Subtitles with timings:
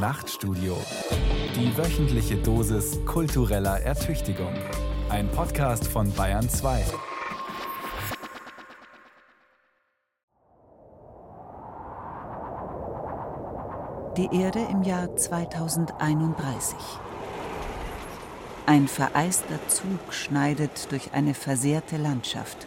[0.00, 0.78] Nachtstudio.
[1.54, 4.54] Die wöchentliche Dosis kultureller Ertüchtigung.
[5.10, 6.82] Ein Podcast von Bayern 2.
[14.16, 16.78] Die Erde im Jahr 2031.
[18.64, 22.66] Ein vereister Zug schneidet durch eine versehrte Landschaft.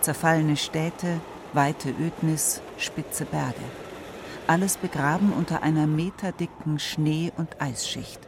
[0.00, 1.20] Zerfallene Städte,
[1.54, 3.81] weite Ödnis, spitze Berge.
[4.52, 8.20] Alles begraben unter einer meterdicken Schnee- und Eisschicht.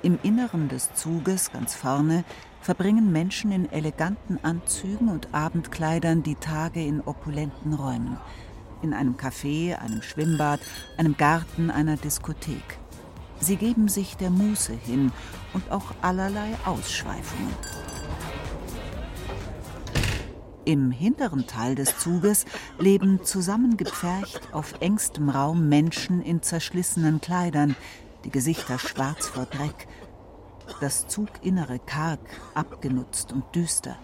[0.00, 2.22] Im Inneren des Zuges, ganz vorne,
[2.60, 8.18] verbringen Menschen in eleganten Anzügen und Abendkleidern die Tage in opulenten Räumen.
[8.82, 10.60] In einem Café, einem Schwimmbad,
[10.96, 12.78] einem Garten, einer Diskothek.
[13.40, 15.10] Sie geben sich der Muße hin
[15.54, 17.52] und auch allerlei Ausschweifungen.
[20.66, 22.44] Im hinteren Teil des Zuges
[22.80, 27.76] leben zusammengepfercht auf engstem Raum Menschen in zerschlissenen Kleidern,
[28.24, 29.86] die Gesichter schwarz vor Dreck,
[30.80, 32.18] das Zuginnere karg,
[32.54, 33.96] abgenutzt und düster.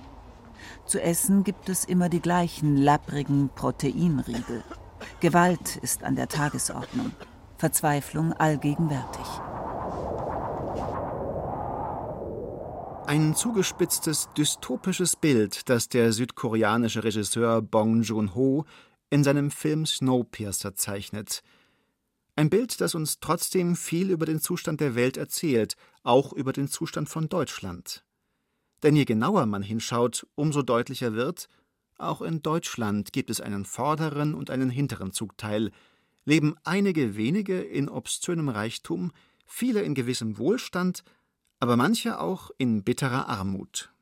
[0.86, 4.62] Zu essen gibt es immer die gleichen lapprigen Proteinriegel.
[5.18, 7.10] Gewalt ist an der Tagesordnung,
[7.58, 9.26] Verzweiflung allgegenwärtig.
[13.06, 18.64] Ein zugespitztes, dystopisches Bild, das der südkoreanische Regisseur Bong Joon-ho
[19.10, 21.42] in seinem Film Snowpiercer zeichnet.
[22.36, 26.68] Ein Bild, das uns trotzdem viel über den Zustand der Welt erzählt, auch über den
[26.68, 28.04] Zustand von Deutschland.
[28.84, 31.48] Denn je genauer man hinschaut, umso deutlicher wird,
[31.98, 35.72] auch in Deutschland gibt es einen vorderen und einen hinteren Zugteil,
[36.24, 39.10] leben einige wenige in obszönem Reichtum,
[39.44, 41.02] viele in gewissem Wohlstand,
[41.62, 43.92] aber manche auch in bitterer Armut.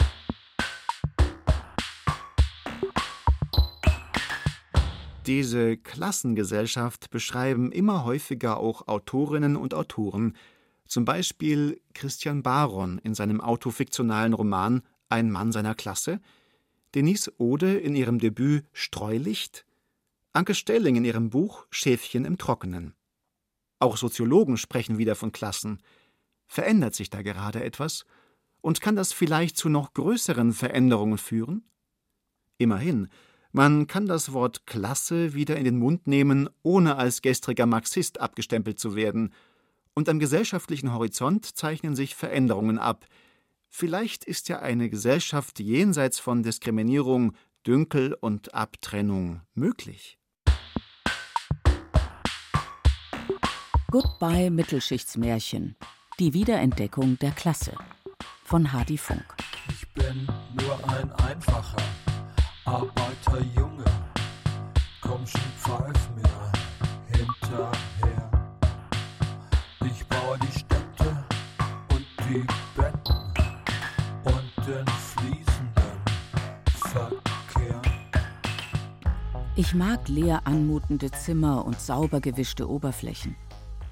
[5.27, 10.39] Diese Klassengesellschaft beschreiben immer häufiger auch Autorinnen und Autoren,
[10.87, 16.19] zum Beispiel Christian Baron in seinem autofiktionalen Roman Ein Mann seiner Klasse,
[16.95, 19.67] Denise Ode in ihrem Debüt Streulicht,
[20.33, 22.95] Anke Stelling in ihrem Buch Schäfchen im Trockenen.
[23.81, 25.83] Auch Soziologen sprechen wieder von Klassen.
[26.51, 28.05] Verändert sich da gerade etwas?
[28.61, 31.63] Und kann das vielleicht zu noch größeren Veränderungen führen?
[32.59, 33.09] Immerhin,
[33.53, 38.81] man kann das Wort Klasse wieder in den Mund nehmen, ohne als gestriger Marxist abgestempelt
[38.81, 39.33] zu werden,
[39.95, 43.07] und am gesellschaftlichen Horizont zeichnen sich Veränderungen ab.
[43.69, 50.19] Vielleicht ist ja eine Gesellschaft jenseits von Diskriminierung, Dünkel und Abtrennung möglich.
[53.93, 55.77] Goodbye Mittelschichtsmärchen
[56.21, 57.73] die Wiederentdeckung der Klasse
[58.45, 59.25] von Hardy Funk.
[59.71, 60.29] Ich bin
[60.61, 61.79] nur ein einfacher
[62.67, 63.85] Arbeiterjunge.
[65.01, 66.53] Komm schon, pfeif mir
[67.17, 68.31] hinterher.
[69.83, 71.25] Ich baue die Städte
[71.91, 72.45] und die
[72.77, 73.17] Betten
[74.25, 76.01] und den fließenden
[76.77, 77.83] Verkehr.
[79.57, 83.37] Ich mag leer anmutende Zimmer und sauber gewischte Oberflächen.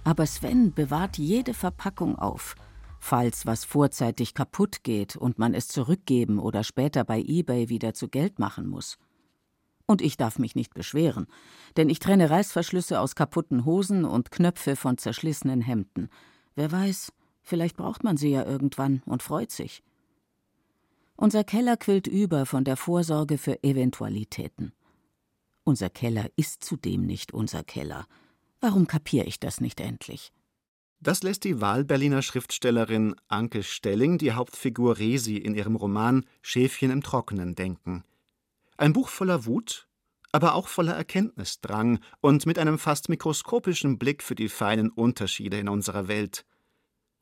[0.09, 2.55] Aber Sven bewahrt jede Verpackung auf,
[2.99, 8.09] falls was vorzeitig kaputt geht und man es zurückgeben oder später bei eBay wieder zu
[8.09, 8.97] Geld machen muss.
[9.85, 11.27] Und ich darf mich nicht beschweren,
[11.77, 16.09] denn ich trenne Reißverschlüsse aus kaputten Hosen und Knöpfe von zerschlissenen Hemden.
[16.55, 19.83] Wer weiß, vielleicht braucht man sie ja irgendwann und freut sich.
[21.17, 24.73] Unser Keller quillt über von der Vorsorge für Eventualitäten.
[25.65, 28.07] Unser Keller ist zudem nicht unser Keller.
[28.61, 30.33] Warum kapiere ich das nicht endlich?
[31.01, 37.05] Das lässt die Wahlberliner Schriftstellerin Anke Stelling die Hauptfigur Resi in ihrem Roman Schäfchen im
[37.05, 38.03] Trockenen denken.
[38.77, 39.87] Ein Buch voller Wut,
[40.33, 45.69] aber auch voller Erkenntnisdrang und mit einem fast mikroskopischen Blick für die feinen Unterschiede in
[45.69, 46.45] unserer Welt.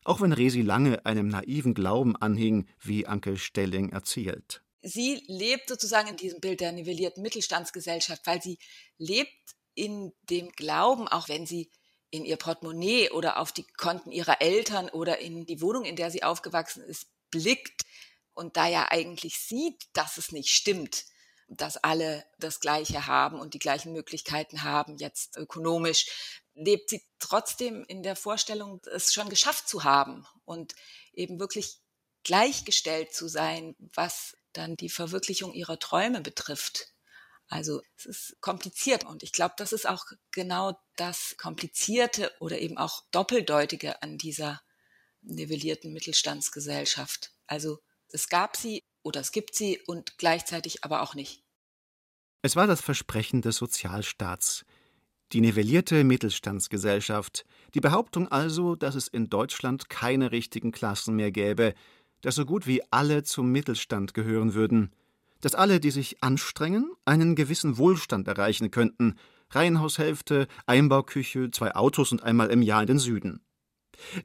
[0.05, 4.63] Auch wenn Resi lange einem naiven Glauben anhing, wie Anke Stelling erzählt.
[4.81, 8.59] Sie lebt sozusagen in diesem Bild der nivellierten Mittelstandsgesellschaft, weil sie
[8.99, 11.71] lebt in dem Glauben, auch wenn sie
[12.11, 16.11] in ihr Portemonnaie oder auf die Konten ihrer Eltern oder in die Wohnung, in der
[16.11, 17.83] sie aufgewachsen ist, blickt
[18.34, 21.05] und da ja eigentlich sieht, dass es nicht stimmt,
[21.49, 26.07] dass alle das Gleiche haben und die gleichen Möglichkeiten haben, jetzt ökonomisch,
[26.55, 30.75] lebt sie trotzdem in der Vorstellung, es schon geschafft zu haben und
[31.13, 31.79] eben wirklich
[32.25, 36.93] gleichgestellt zu sein, was dann die Verwirklichung ihrer Träume betrifft.
[37.48, 42.77] Also es ist kompliziert und ich glaube, das ist auch genau das Komplizierte oder eben
[42.77, 44.60] auch Doppeldeutige an dieser
[45.22, 47.33] nivellierten Mittelstandsgesellschaft.
[47.47, 47.78] Also
[48.09, 51.45] es gab sie oder es gibt sie und gleichzeitig aber auch nicht.
[52.43, 54.65] Es war das Versprechen des Sozialstaats.
[55.33, 57.45] Die nivellierte Mittelstandsgesellschaft,
[57.75, 61.75] die Behauptung also, dass es in Deutschland keine richtigen Klassen mehr gäbe,
[62.21, 64.93] dass so gut wie alle zum Mittelstand gehören würden,
[65.41, 69.16] dass alle, die sich anstrengen, einen gewissen Wohlstand erreichen könnten,
[69.50, 73.41] Reihenhaushälfte, Einbauküche, zwei Autos und einmal im Jahr in den Süden.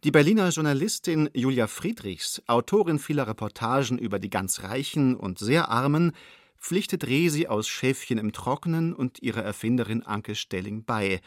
[0.03, 6.11] Die Berliner Journalistin Julia Friedrichs, Autorin vieler Reportagen über die ganz Reichen und sehr Armen,
[6.59, 11.21] pflichtet Resi aus Schäfchen im Trockenen und ihrer Erfinderin Anke Stelling bei.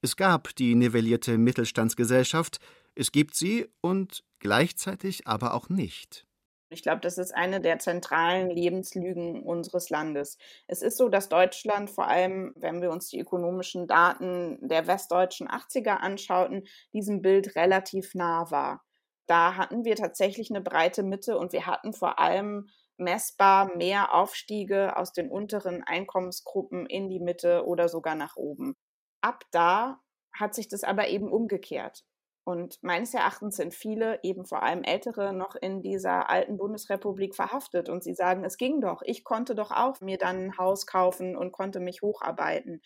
[0.00, 2.58] Es gab die nivellierte Mittelstandsgesellschaft,
[2.94, 6.26] es gibt sie und gleichzeitig aber auch nicht.
[6.70, 10.38] Ich glaube, das ist eine der zentralen Lebenslügen unseres Landes.
[10.66, 15.48] Es ist so, dass Deutschland vor allem, wenn wir uns die ökonomischen Daten der westdeutschen
[15.48, 18.82] 80er anschauten, diesem Bild relativ nah war.
[19.26, 24.96] Da hatten wir tatsächlich eine breite Mitte und wir hatten vor allem messbar mehr Aufstiege
[24.96, 28.74] aus den unteren Einkommensgruppen in die Mitte oder sogar nach oben.
[29.20, 30.00] Ab da
[30.32, 32.04] hat sich das aber eben umgekehrt.
[32.44, 37.88] Und meines Erachtens sind viele, eben vor allem Ältere, noch in dieser alten Bundesrepublik verhaftet.
[37.88, 41.36] Und sie sagen, es ging doch, ich konnte doch auch mir dann ein Haus kaufen
[41.36, 42.82] und konnte mich hocharbeiten.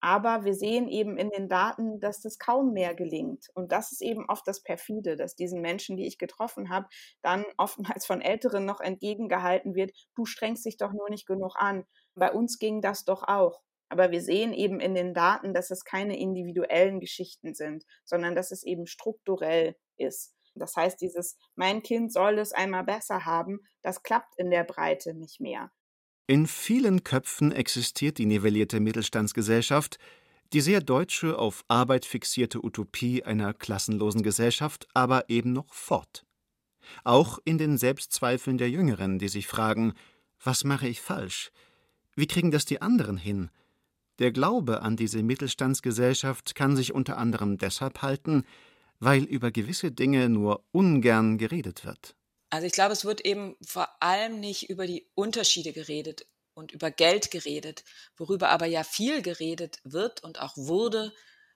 [0.00, 3.46] Aber wir sehen eben in den Daten, dass das kaum mehr gelingt.
[3.54, 6.88] Und das ist eben oft das Perfide, dass diesen Menschen, die ich getroffen habe,
[7.22, 11.84] dann oftmals von Älteren noch entgegengehalten wird, du strengst dich doch nur nicht genug an.
[12.14, 13.62] Bei uns ging das doch auch.
[13.92, 18.50] Aber wir sehen eben in den Daten, dass es keine individuellen Geschichten sind, sondern dass
[18.50, 20.34] es eben strukturell ist.
[20.54, 25.12] Das heißt, dieses mein Kind soll es einmal besser haben, das klappt in der Breite
[25.12, 25.70] nicht mehr.
[26.26, 29.98] In vielen Köpfen existiert die nivellierte Mittelstandsgesellschaft,
[30.54, 36.24] die sehr deutsche, auf Arbeit fixierte Utopie einer klassenlosen Gesellschaft aber eben noch fort.
[37.04, 39.92] Auch in den Selbstzweifeln der Jüngeren, die sich fragen,
[40.42, 41.52] was mache ich falsch?
[42.16, 43.50] Wie kriegen das die anderen hin?
[44.18, 48.44] Der Glaube an diese Mittelstandsgesellschaft kann sich unter anderem deshalb halten,
[49.00, 52.14] weil über gewisse Dinge nur ungern geredet wird.
[52.50, 56.90] Also ich glaube, es wird eben vor allem nicht über die Unterschiede geredet und über
[56.90, 57.82] Geld geredet.
[58.16, 61.12] Worüber aber ja viel geredet wird und auch wurde,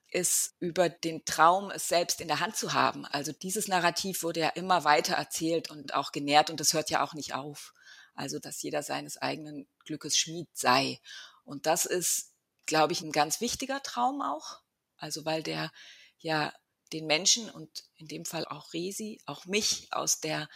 [0.09, 3.05] ist über den Traum, es selbst in der Hand zu haben.
[3.05, 7.03] Also dieses Narrativ wurde ja immer weiter erzählt und auch genährt und das hört ja
[7.03, 7.73] auch nicht auf.
[8.15, 10.99] Also dass jeder seines eigenen Glückes Schmied sei.
[11.43, 12.33] Und das ist
[12.67, 14.59] glaube ich, ein ganz wichtiger Traum auch.
[14.97, 15.71] Also weil der
[16.19, 16.53] ja
[16.93, 20.47] den Menschen und in dem Fall auch Resi, auch mich aus der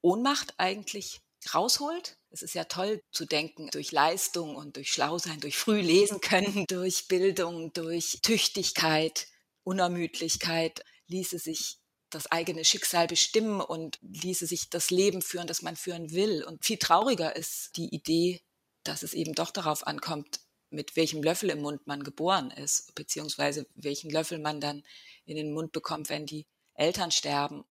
[0.00, 1.20] Ohnmacht eigentlich
[1.54, 2.18] rausholt.
[2.30, 6.64] Es ist ja toll zu denken, durch Leistung und durch Schlausein, durch früh lesen können,
[6.68, 9.28] durch Bildung, durch Tüchtigkeit,
[9.62, 11.78] Unermüdlichkeit ließe sich
[12.10, 16.44] das eigene Schicksal bestimmen und ließe sich das Leben führen, das man führen will.
[16.44, 18.42] Und viel trauriger ist die Idee,
[18.84, 20.40] dass es eben doch darauf ankommt,
[20.70, 24.82] mit welchem Löffel im Mund man geboren ist, beziehungsweise welchen Löffel man dann
[25.24, 27.64] in den Mund bekommt, wenn die Eltern sterben.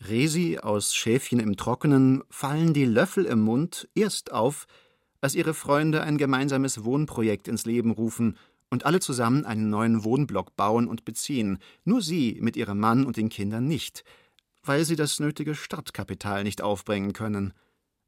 [0.00, 4.66] Resi aus Schäfchen im Trockenen fallen die Löffel im Mund erst auf,
[5.20, 8.38] als ihre Freunde ein gemeinsames Wohnprojekt ins Leben rufen
[8.70, 13.18] und alle zusammen einen neuen Wohnblock bauen und beziehen, nur sie mit ihrem Mann und
[13.18, 14.04] den Kindern nicht,
[14.62, 17.52] weil sie das nötige Startkapital nicht aufbringen können.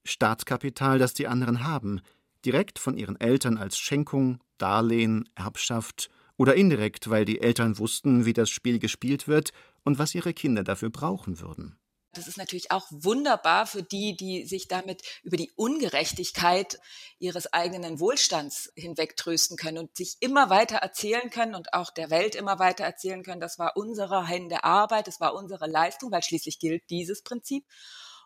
[0.04, 2.00] Startkapital, das die anderen haben,
[2.44, 8.32] direkt von ihren Eltern als Schenkung, Darlehen, Erbschaft oder indirekt, weil die Eltern wussten, wie
[8.32, 9.52] das Spiel gespielt wird
[9.84, 11.78] und was ihre Kinder dafür brauchen würden.
[12.14, 16.78] Das ist natürlich auch wunderbar für die, die sich damit über die Ungerechtigkeit
[17.18, 22.34] ihres eigenen Wohlstands hinwegtrösten können und sich immer weiter erzählen können und auch der Welt
[22.34, 26.58] immer weiter erzählen können, das war unsere Hände Arbeit, das war unsere Leistung, weil schließlich
[26.58, 27.64] gilt dieses Prinzip.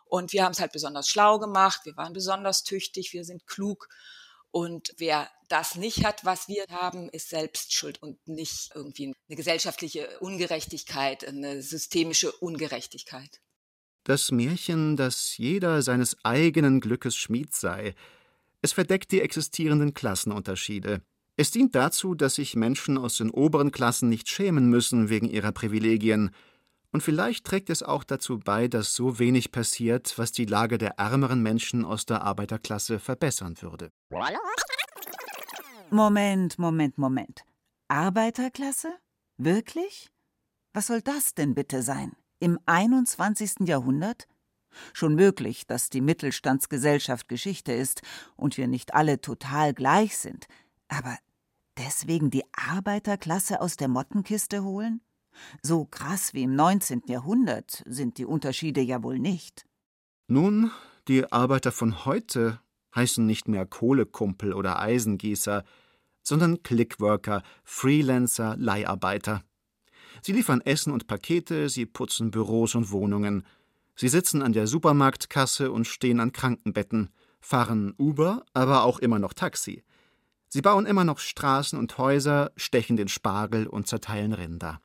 [0.09, 3.87] Und wir haben es halt besonders schlau gemacht, wir waren besonders tüchtig, wir sind klug.
[4.51, 9.35] Und wer das nicht hat, was wir haben, ist selbst schuld und nicht irgendwie eine
[9.35, 13.41] gesellschaftliche Ungerechtigkeit, eine systemische Ungerechtigkeit.
[14.03, 17.93] Das Märchen, dass jeder seines eigenen Glückes Schmied sei,
[18.61, 21.01] es verdeckt die existierenden Klassenunterschiede.
[21.35, 25.51] Es dient dazu, dass sich Menschen aus den oberen Klassen nicht schämen müssen wegen ihrer
[25.51, 26.31] Privilegien,
[26.91, 30.97] und vielleicht trägt es auch dazu bei, dass so wenig passiert, was die Lage der
[30.97, 33.91] ärmeren Menschen aus der Arbeiterklasse verbessern würde.
[35.89, 37.43] Moment, Moment, Moment.
[37.87, 38.93] Arbeiterklasse?
[39.37, 40.09] Wirklich?
[40.73, 42.13] Was soll das denn bitte sein?
[42.39, 43.67] Im 21.
[43.67, 44.27] Jahrhundert?
[44.93, 48.01] Schon möglich, dass die Mittelstandsgesellschaft Geschichte ist
[48.35, 50.47] und wir nicht alle total gleich sind,
[50.87, 51.17] aber
[51.77, 55.01] deswegen die Arbeiterklasse aus der Mottenkiste holen?
[55.61, 57.03] So krass wie im 19.
[57.07, 59.65] Jahrhundert sind die Unterschiede ja wohl nicht.
[60.27, 60.71] Nun,
[61.07, 62.59] die Arbeiter von heute
[62.95, 65.63] heißen nicht mehr Kohlekumpel oder Eisengießer,
[66.23, 69.43] sondern Clickworker, Freelancer, Leiharbeiter.
[70.21, 73.45] Sie liefern Essen und Pakete, sie putzen Büros und Wohnungen.
[73.95, 79.33] Sie sitzen an der Supermarktkasse und stehen an Krankenbetten, fahren Uber, aber auch immer noch
[79.33, 79.83] Taxi.
[80.49, 84.81] Sie bauen immer noch Straßen und Häuser, stechen den Spargel und zerteilen Rinder.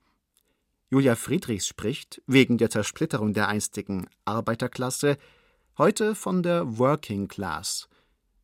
[0.93, 5.17] Julia Friedrichs spricht, wegen der Zersplitterung der einstigen Arbeiterklasse,
[5.79, 7.89] heute von der Working Class.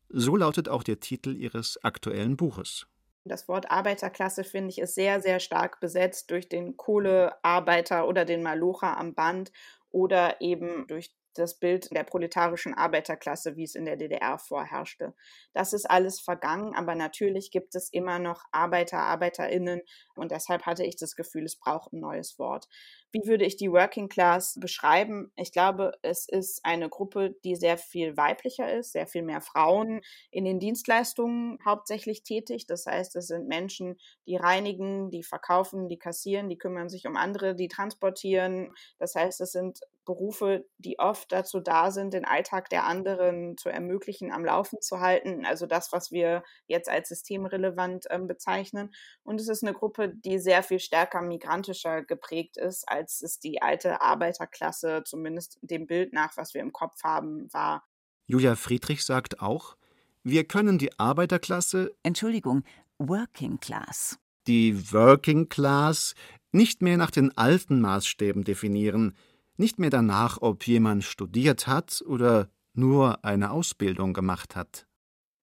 [0.09, 2.87] So lautet auch der Titel ihres aktuellen Buches.
[3.23, 8.41] Das Wort Arbeiterklasse, finde ich, ist sehr, sehr stark besetzt durch den Kohlearbeiter oder den
[8.41, 9.51] Malocher am Band
[9.91, 15.15] oder eben durch das Bild der proletarischen Arbeiterklasse, wie es in der DDR vorherrschte.
[15.53, 19.81] Das ist alles vergangen, aber natürlich gibt es immer noch Arbeiter, Arbeiterinnen
[20.15, 22.67] und deshalb hatte ich das Gefühl, es braucht ein neues Wort.
[23.11, 25.31] Wie würde ich die Working Class beschreiben?
[25.35, 30.01] Ich glaube, es ist eine Gruppe, die sehr viel weiblicher ist, sehr viel mehr Frauen
[30.29, 32.67] in den Dienstleistungen hauptsächlich tätig.
[32.67, 33.97] Das heißt, es sind Menschen,
[34.27, 38.73] die reinigen, die verkaufen, die kassieren, die kümmern sich um andere, die transportieren.
[38.99, 43.69] Das heißt, es sind Berufe, die oft dazu da sind, den Alltag der anderen zu
[43.69, 45.45] ermöglichen, am Laufen zu halten.
[45.45, 48.89] Also das, was wir jetzt als systemrelevant äh, bezeichnen.
[49.23, 53.61] Und es ist eine Gruppe, die sehr viel stärker migrantischer geprägt ist als es die
[53.61, 57.85] alte Arbeiterklasse, zumindest dem Bild nach, was wir im Kopf haben, war.
[58.27, 59.75] Julia Friedrich sagt auch,
[60.23, 62.63] wir können die Arbeiterklasse, Entschuldigung,
[62.97, 66.13] Working Class, die Working Class,
[66.51, 69.15] nicht mehr nach den alten Maßstäben definieren,
[69.57, 74.87] nicht mehr danach, ob jemand studiert hat oder nur eine Ausbildung gemacht hat.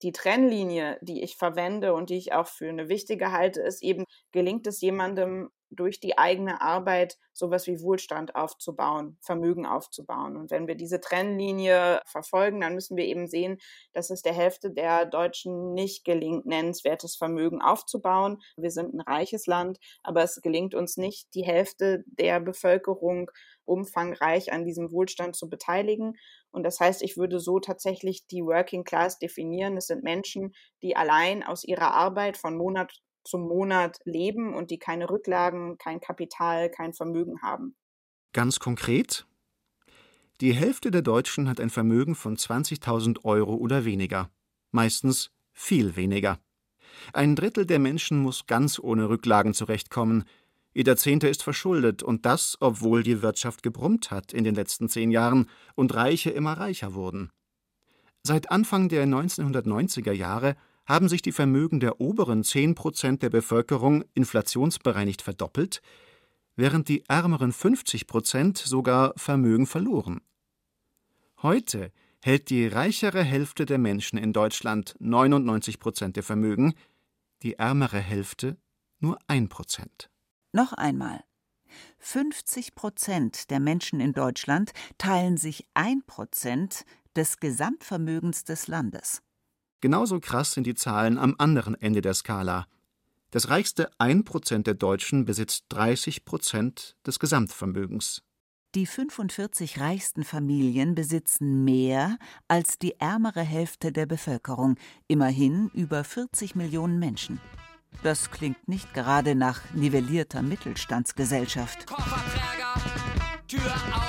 [0.02, 4.04] Die Trennlinie, die ich verwende und die ich auch für eine wichtige halte, ist eben,
[4.30, 10.36] gelingt es jemandem durch die eigene Arbeit sowas wie Wohlstand aufzubauen, Vermögen aufzubauen.
[10.36, 13.58] Und wenn wir diese Trennlinie verfolgen, dann müssen wir eben sehen,
[13.92, 18.40] dass es der Hälfte der Deutschen nicht gelingt, nennenswertes Vermögen aufzubauen.
[18.56, 23.30] Wir sind ein reiches Land, aber es gelingt uns nicht, die Hälfte der Bevölkerung
[23.66, 26.16] umfangreich an diesem Wohlstand zu beteiligen.
[26.50, 29.76] Und das heißt, ich würde so tatsächlich die Working Class definieren.
[29.76, 34.78] Es sind Menschen, die allein aus ihrer Arbeit von Monat zum Monat leben und die
[34.78, 37.76] keine Rücklagen, kein Kapital, kein Vermögen haben.
[38.32, 39.26] Ganz konkret?
[40.40, 44.30] Die Hälfte der Deutschen hat ein Vermögen von 20.000 Euro oder weniger.
[44.70, 46.38] Meistens viel weniger.
[47.12, 50.24] Ein Drittel der Menschen muss ganz ohne Rücklagen zurechtkommen.
[50.74, 55.10] Jeder Zehnte ist verschuldet und das, obwohl die Wirtschaft gebrummt hat in den letzten zehn
[55.10, 57.30] Jahren und Reiche immer reicher wurden.
[58.22, 60.56] Seit Anfang der 1990er Jahre
[60.86, 65.82] haben sich die Vermögen der oberen 10 Prozent der Bevölkerung inflationsbereinigt verdoppelt,
[66.54, 70.20] während die ärmeren 50 Prozent sogar Vermögen verloren.
[71.42, 76.74] Heute hält die reichere Hälfte der Menschen in Deutschland 99 Prozent der Vermögen,
[77.42, 78.56] die ärmere Hälfte
[78.98, 80.10] nur ein Prozent.
[80.52, 81.22] Noch einmal.
[81.98, 89.22] 50 Prozent der Menschen in Deutschland teilen sich ein Prozent des Gesamtvermögens des Landes.
[89.86, 92.66] Genauso krass sind die Zahlen am anderen Ende der Skala.
[93.30, 98.24] Das reichste 1% der Deutschen besitzt 30% des Gesamtvermögens.
[98.74, 104.74] Die 45 reichsten Familien besitzen mehr als die ärmere Hälfte der Bevölkerung,
[105.06, 107.40] immerhin über 40 Millionen Menschen.
[108.02, 111.86] Das klingt nicht gerade nach nivellierter Mittelstandsgesellschaft.
[111.86, 112.74] Kofferträger,
[113.46, 114.05] Türaufhalter,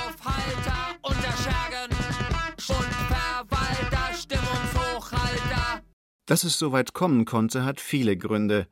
[6.28, 8.68] Dass es so weit kommen konnte, hat viele Gründe.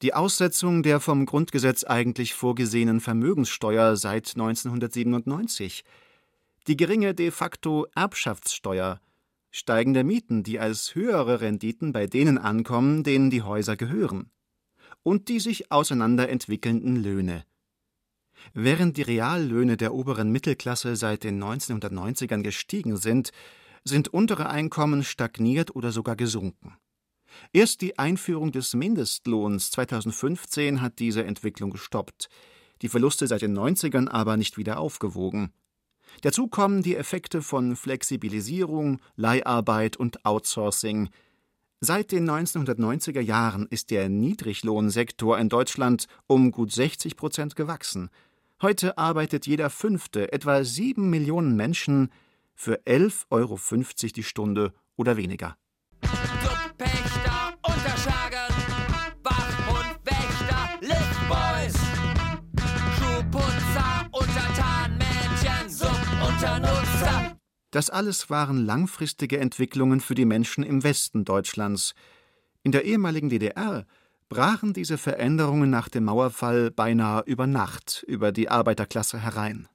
[0.00, 5.84] Die Aussetzung der vom Grundgesetz eigentlich vorgesehenen Vermögenssteuer seit 1997,
[6.66, 9.02] die geringe de facto Erbschaftssteuer,
[9.50, 14.30] steigende Mieten, die als höhere Renditen bei denen ankommen, denen die Häuser gehören,
[15.02, 17.44] und die sich auseinanderentwickelnden Löhne.
[18.54, 23.32] Während die Reallöhne der oberen Mittelklasse seit den 1990ern gestiegen sind,
[23.84, 26.78] sind untere Einkommen stagniert oder sogar gesunken.
[27.52, 32.28] Erst die Einführung des Mindestlohns 2015 hat diese Entwicklung gestoppt,
[32.82, 35.52] die Verluste seit den 90ern aber nicht wieder aufgewogen.
[36.22, 41.10] Dazu kommen die Effekte von Flexibilisierung, Leiharbeit und Outsourcing.
[41.80, 48.08] Seit den 1990er Jahren ist der Niedriglohnsektor in Deutschland um gut 60 Prozent gewachsen.
[48.62, 52.10] Heute arbeitet jeder Fünfte, etwa sieben Millionen Menschen,
[52.54, 53.58] für 11,50 Euro
[54.14, 55.56] die Stunde oder weniger.
[67.70, 71.94] Das alles waren langfristige Entwicklungen für die Menschen im Westen Deutschlands.
[72.62, 73.84] In der ehemaligen DDR
[74.28, 79.68] brachen diese Veränderungen nach dem Mauerfall beinahe über Nacht über die Arbeiterklasse herein.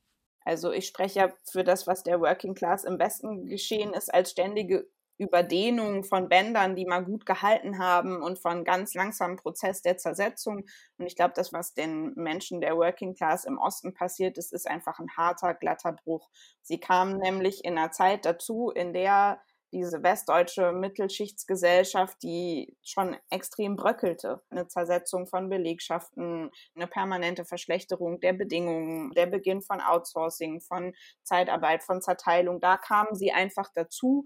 [0.43, 4.31] Also ich spreche ja für das, was der Working Class im Westen geschehen ist, als
[4.31, 4.87] ständige
[5.17, 10.65] Überdehnung von Bändern, die mal gut gehalten haben und von ganz langsamem Prozess der Zersetzung.
[10.97, 14.67] Und ich glaube, das, was den Menschen der Working Class im Osten passiert ist, ist
[14.67, 16.29] einfach ein harter, glatter Bruch.
[16.61, 19.41] Sie kamen nämlich in einer Zeit dazu, in der
[19.73, 24.41] diese westdeutsche Mittelschichtsgesellschaft, die schon extrem bröckelte.
[24.49, 31.83] Eine Zersetzung von Belegschaften, eine permanente Verschlechterung der Bedingungen, der Beginn von Outsourcing, von Zeitarbeit,
[31.83, 32.59] von Zerteilung.
[32.59, 34.25] Da kamen sie einfach dazu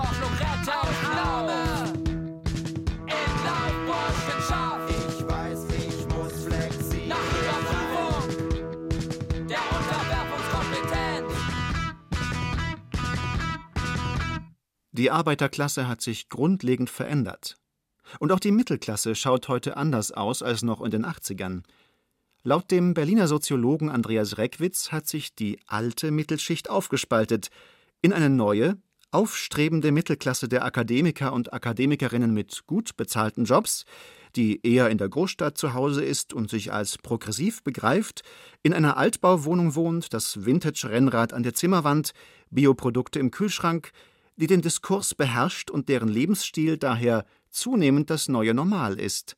[0.00, 0.12] Nach
[7.38, 8.28] Überprüfung
[9.46, 11.32] der Unterwerfungskompetenz.
[14.92, 17.58] Die Arbeiterklasse hat sich grundlegend verändert.
[18.20, 21.62] Und auch die Mittelklasse schaut heute anders aus als noch in den 80ern.
[22.42, 27.50] Laut dem Berliner Soziologen Andreas Reckwitz hat sich die alte Mittelschicht aufgespaltet
[28.00, 28.78] in eine neue,
[29.12, 33.84] aufstrebende Mittelklasse der Akademiker und Akademikerinnen mit gut bezahlten Jobs,
[34.36, 38.22] die eher in der Großstadt zu Hause ist und sich als progressiv begreift,
[38.62, 42.12] in einer Altbauwohnung wohnt, das Vintage-Rennrad an der Zimmerwand,
[42.50, 43.90] Bioprodukte im Kühlschrank,
[44.36, 49.36] die den Diskurs beherrscht und deren Lebensstil daher zunehmend das neue Normal ist.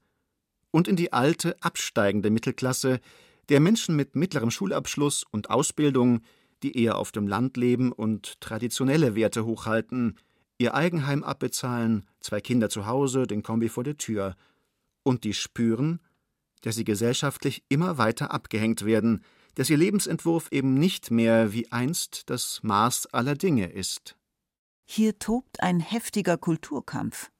[0.71, 3.00] Und in die alte, absteigende Mittelklasse,
[3.49, 6.23] der Menschen mit mittlerem Schulabschluss und Ausbildung,
[6.62, 10.16] die eher auf dem Land leben und traditionelle Werte hochhalten,
[10.59, 14.37] ihr Eigenheim abbezahlen, zwei Kinder zu Hause, den Kombi vor der Tür,
[15.03, 16.01] und die spüren,
[16.62, 22.31] dass sie gesellschaftlich immer weiter abgehängt werden, dass ihr Lebensentwurf eben nicht mehr wie einst
[22.31, 24.16] das Maß aller Dinge ist.
[24.85, 27.31] Hier tobt ein heftiger Kulturkampf.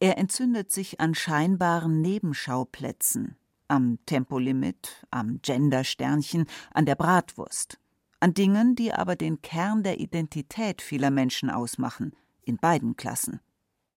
[0.00, 3.36] Er entzündet sich an scheinbaren Nebenschauplätzen,
[3.68, 7.78] am Tempolimit, am Gendersternchen, an der Bratwurst,
[8.20, 13.40] an Dingen, die aber den Kern der Identität vieler Menschen ausmachen, in beiden Klassen.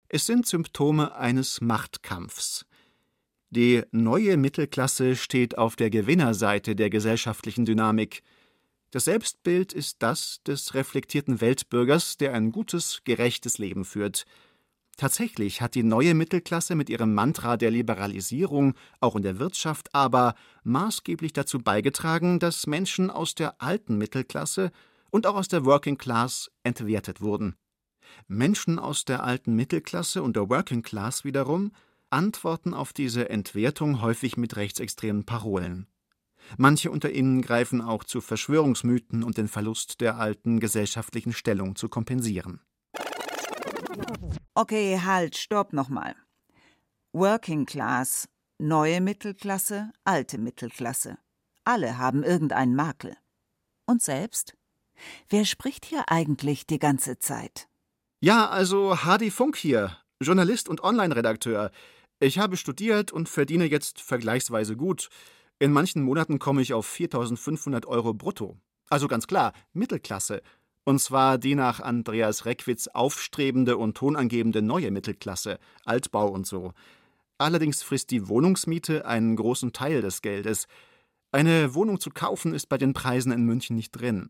[0.10, 2.66] Es sind Symptome eines Machtkampfs.
[3.50, 8.24] Die neue Mittelklasse steht auf der Gewinnerseite der gesellschaftlichen Dynamik.
[8.92, 14.26] Das Selbstbild ist das des reflektierten Weltbürgers, der ein gutes, gerechtes Leben führt.
[15.02, 20.36] Tatsächlich hat die neue Mittelklasse mit ihrem Mantra der Liberalisierung auch in der Wirtschaft aber
[20.64, 24.72] maßgeblich dazu beigetragen, dass Menschen aus der alten Mittelklasse
[25.10, 27.56] und auch aus der Working Class entwertet wurden.
[28.28, 31.72] Menschen aus der alten Mittelklasse und der Working Class wiederum
[32.12, 35.88] antworten auf diese Entwertung häufig mit rechtsextremen Parolen.
[36.58, 41.90] Manche unter ihnen greifen auch zu Verschwörungsmythen um den Verlust der alten gesellschaftlichen Stellung zu
[41.90, 42.62] kompensieren.
[44.54, 46.14] Okay, halt, stopp nochmal.
[47.14, 51.18] Working Class, neue Mittelklasse, alte Mittelklasse.
[51.64, 53.16] Alle haben irgendeinen Makel.
[53.86, 54.58] Und selbst?
[55.30, 57.70] Wer spricht hier eigentlich die ganze Zeit?
[58.20, 61.72] Ja, also Hardy Funk hier, Journalist und Online-Redakteur.
[62.20, 65.10] Ich habe studiert und verdiene jetzt vergleichsweise gut.
[65.60, 68.58] In manchen Monaten komme ich auf 4500 Euro brutto.
[68.90, 70.42] Also ganz klar, Mittelklasse.
[70.84, 76.74] Und zwar die nach Andreas Reckwitz aufstrebende und tonangebende neue Mittelklasse, Altbau und so.
[77.38, 80.68] Allerdings frisst die Wohnungsmiete einen großen Teil des Geldes.
[81.32, 84.30] Eine Wohnung zu kaufen ist bei den Preisen in München nicht drin.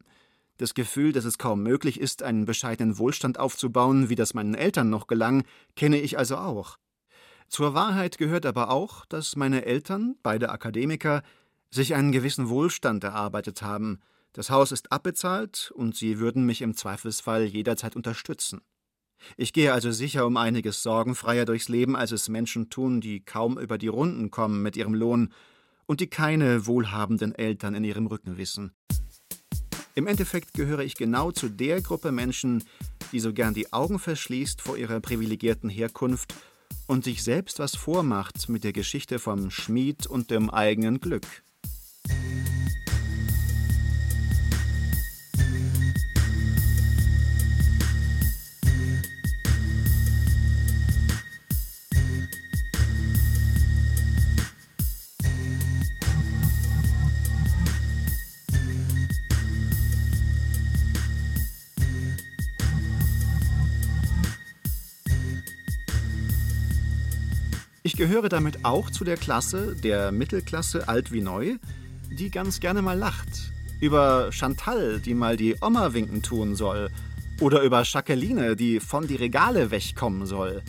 [0.57, 4.89] Das Gefühl, dass es kaum möglich ist, einen bescheidenen Wohlstand aufzubauen, wie das meinen Eltern
[4.89, 5.43] noch gelang,
[5.75, 6.77] kenne ich also auch.
[7.47, 11.23] Zur Wahrheit gehört aber auch, dass meine Eltern, beide Akademiker,
[11.69, 13.99] sich einen gewissen Wohlstand erarbeitet haben,
[14.33, 18.61] das Haus ist abbezahlt und Sie würden mich im Zweifelsfall jederzeit unterstützen.
[19.37, 23.59] Ich gehe also sicher um einiges sorgenfreier durchs Leben, als es Menschen tun, die kaum
[23.59, 25.33] über die Runden kommen mit ihrem Lohn
[25.85, 28.73] und die keine wohlhabenden Eltern in ihrem Rücken wissen.
[29.93, 32.63] Im Endeffekt gehöre ich genau zu der Gruppe Menschen,
[33.11, 36.33] die so gern die Augen verschließt vor ihrer privilegierten Herkunft
[36.87, 41.25] und sich selbst was vormacht mit der Geschichte vom Schmied und dem eigenen Glück.
[68.01, 71.57] Gehöre damit auch zu der Klasse, der Mittelklasse alt wie neu,
[72.09, 73.51] die ganz gerne mal lacht.
[73.79, 76.89] Über Chantal, die mal die Oma winken tun soll.
[77.41, 80.63] Oder über Jacqueline, die von die Regale wegkommen soll.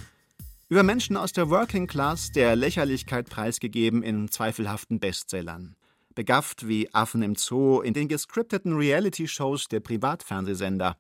[0.69, 5.75] Über Menschen aus der Working Class der Lächerlichkeit preisgegeben in zweifelhaften Bestsellern.
[6.15, 10.99] Begafft wie Affen im Zoo in den gescripteten Reality-Shows der Privatfernsehsender.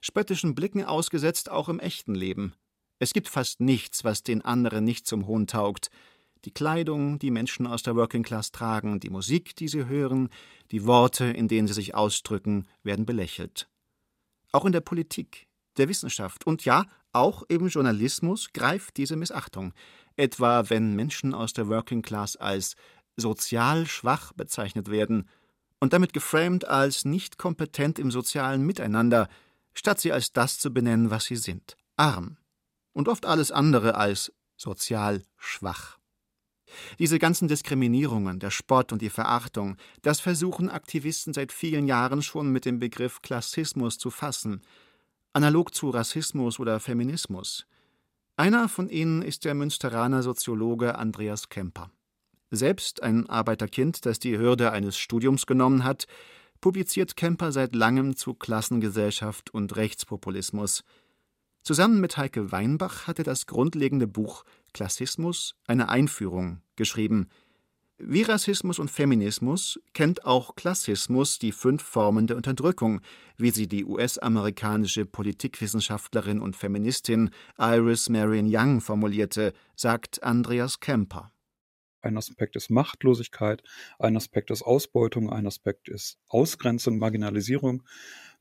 [0.00, 2.54] Spöttischen Blicken ausgesetzt auch im echten Leben.
[3.02, 5.90] Es gibt fast nichts, was den anderen nicht zum Hohn taugt.
[6.44, 10.28] Die Kleidung, die Menschen aus der Working Class tragen, die Musik, die sie hören,
[10.70, 13.68] die Worte, in denen sie sich ausdrücken, werden belächelt.
[14.52, 19.72] Auch in der Politik, der Wissenschaft und ja, auch im Journalismus greift diese Missachtung,
[20.16, 22.76] etwa wenn Menschen aus der Working Class als
[23.16, 25.26] sozial schwach bezeichnet werden
[25.78, 29.28] und damit geframed als nicht kompetent im sozialen Miteinander,
[29.72, 32.36] statt sie als das zu benennen, was sie sind, arm
[32.92, 35.98] und oft alles andere als sozial schwach.
[36.98, 42.52] Diese ganzen Diskriminierungen, der Spott und die Verachtung, das versuchen Aktivisten seit vielen Jahren schon
[42.52, 44.62] mit dem Begriff Klassismus zu fassen,
[45.32, 47.66] analog zu Rassismus oder Feminismus.
[48.36, 51.90] Einer von ihnen ist der Münsteraner Soziologe Andreas Kemper.
[52.50, 56.06] Selbst ein Arbeiterkind, das die Hürde eines Studiums genommen hat,
[56.60, 60.84] publiziert Kemper seit langem zu Klassengesellschaft und Rechtspopulismus–
[61.62, 67.28] Zusammen mit Heike Weinbach hat er das grundlegende Buch Klassismus eine Einführung geschrieben.
[68.02, 73.02] Wie Rassismus und Feminismus kennt auch Klassismus die fünf Formen der Unterdrückung,
[73.36, 81.30] wie sie die US-amerikanische Politikwissenschaftlerin und Feministin Iris Marion Young formulierte, sagt Andreas Kemper.
[82.02, 83.62] Ein Aspekt ist Machtlosigkeit,
[83.98, 87.82] ein Aspekt ist Ausbeutung, ein Aspekt ist Ausgrenzung, Marginalisierung,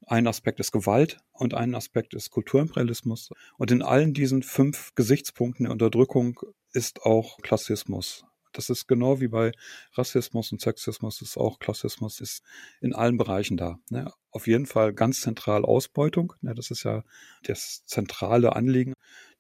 [0.06, 3.32] ein Aspekt ist Gewalt und ein Aspekt ist Kulturimperialismus.
[3.58, 6.40] Und in allen diesen fünf Gesichtspunkten der Unterdrückung
[6.72, 8.26] ist auch Klassismus.
[8.52, 9.52] Das ist genau wie bei
[9.94, 12.44] Rassismus und Sexismus ist auch Klassismus ist
[12.82, 13.78] in allen Bereichen da.
[13.90, 14.12] Ne?
[14.32, 16.34] Auf jeden Fall ganz zentral Ausbeutung.
[16.42, 16.56] Ne?
[16.56, 17.04] Das ist ja
[17.44, 18.94] das zentrale Anliegen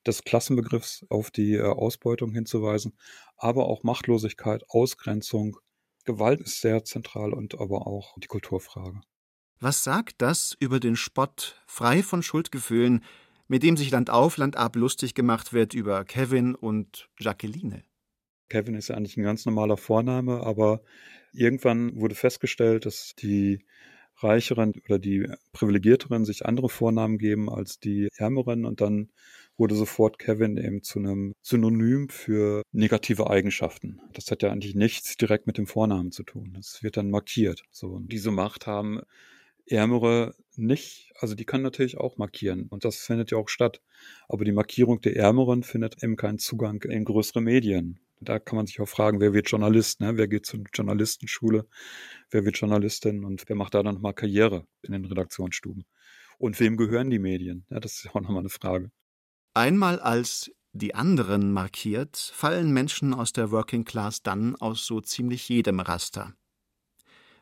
[0.09, 2.97] des Klassenbegriffs auf die äh, Ausbeutung hinzuweisen,
[3.37, 5.57] aber auch Machtlosigkeit, Ausgrenzung,
[6.05, 9.01] Gewalt ist sehr zentral und aber auch die Kulturfrage.
[9.59, 13.03] Was sagt das über den Spott, frei von Schuldgefühlen,
[13.47, 17.83] mit dem sich Land auf, Land ab lustig gemacht wird über Kevin und Jacqueline?
[18.49, 20.81] Kevin ist ja eigentlich ein ganz normaler Vorname, aber
[21.33, 23.65] irgendwann wurde festgestellt, dass die
[24.17, 29.11] Reicheren oder die Privilegierteren sich andere Vornamen geben als die Ärmeren und dann
[29.59, 33.99] wurde sofort Kevin eben zu einem Synonym für negative Eigenschaften.
[34.13, 36.53] Das hat ja eigentlich nichts direkt mit dem Vornamen zu tun.
[36.55, 37.63] Das wird dann markiert.
[37.69, 39.01] So, und diese Macht haben
[39.67, 43.81] Ärmere nicht, also die kann natürlich auch markieren und das findet ja auch statt.
[44.27, 47.99] Aber die Markierung der Ärmeren findet eben keinen Zugang in größere Medien.
[48.21, 50.17] Da kann man sich auch fragen, wer wird Journalist, ne?
[50.17, 51.67] wer geht zur Journalistenschule,
[52.31, 55.85] wer wird Journalistin und wer macht da dann nochmal Karriere in den Redaktionsstuben.
[56.37, 57.65] Und wem gehören die Medien?
[57.69, 58.91] Ja, das ist auch nochmal eine Frage.
[59.53, 65.49] Einmal als die anderen markiert, fallen Menschen aus der Working Class dann aus so ziemlich
[65.49, 66.33] jedem Raster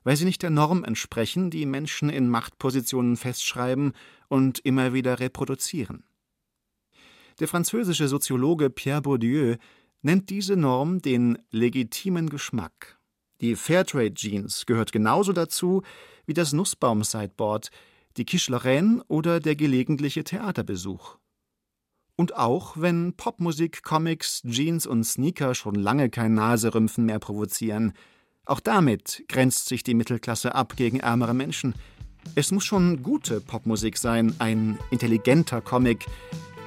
[0.08, 3.92] weil sie nicht der Norm entsprechen, die Menschen in Machtpositionen festschreiben
[4.30, 6.06] und immer wieder reproduzieren.
[7.42, 9.58] Der französische Soziologe Pierre Bourdieu
[10.02, 12.98] nennt diese Norm den legitimen Geschmack.
[13.42, 15.84] Die Fairtrade Jeans gehört genauso dazu
[16.26, 17.70] wie das Nussbaum-Sideboard,
[18.16, 21.18] die Quiche Lorraine oder der gelegentliche Theaterbesuch.
[22.18, 27.94] Und auch wenn Popmusik, Comics, Jeans und Sneaker schon lange kein Naserümpfen mehr provozieren–
[28.48, 31.76] auch damit grenzt sich die Mittelklasse ab gegen ärmere Menschen.
[32.34, 36.06] Es muss schon gute Popmusik sein, ein intelligenter Comic,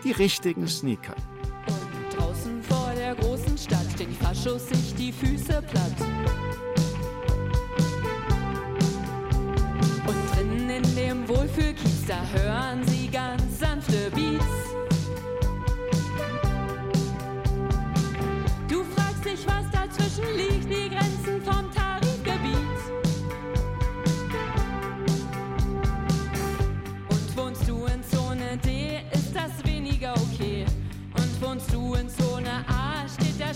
[0.05, 1.17] die richtigen Sneaker.
[1.67, 5.97] Und draußen vor der großen Stadt die Faschos sich die Füße platt.
[10.07, 14.60] Und drinnen in dem Wohlfühlkiez, da hören sie ganz sanfte Beats.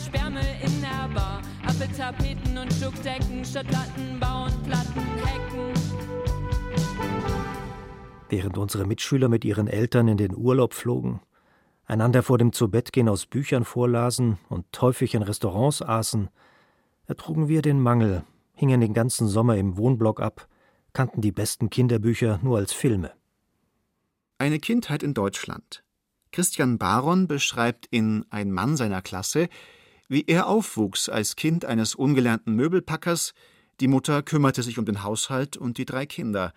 [0.05, 1.41] Sperrmüll in der Bar.
[1.67, 5.73] Appeltapeten und Stuckdecken statt Plattenbau und Plattenhecken.
[8.29, 11.21] Während unsere Mitschüler mit ihren Eltern in den Urlaub flogen,
[11.87, 16.29] einander vor dem Zubettgehen aus Büchern vorlasen und häufig in Restaurants aßen,
[17.07, 20.49] ertrugen wir den Mangel, hingen den ganzen Sommer im Wohnblock ab,
[20.93, 23.13] kannten die besten Kinderbücher nur als Filme.
[24.39, 25.85] Eine Kindheit in Deutschland.
[26.33, 29.49] Christian Baron beschreibt in Ein Mann seiner Klasse,
[30.09, 33.33] Wie er aufwuchs als Kind eines ungelernten Möbelpackers,
[33.81, 36.53] die Mutter kümmerte sich um den Haushalt und die drei Kinder.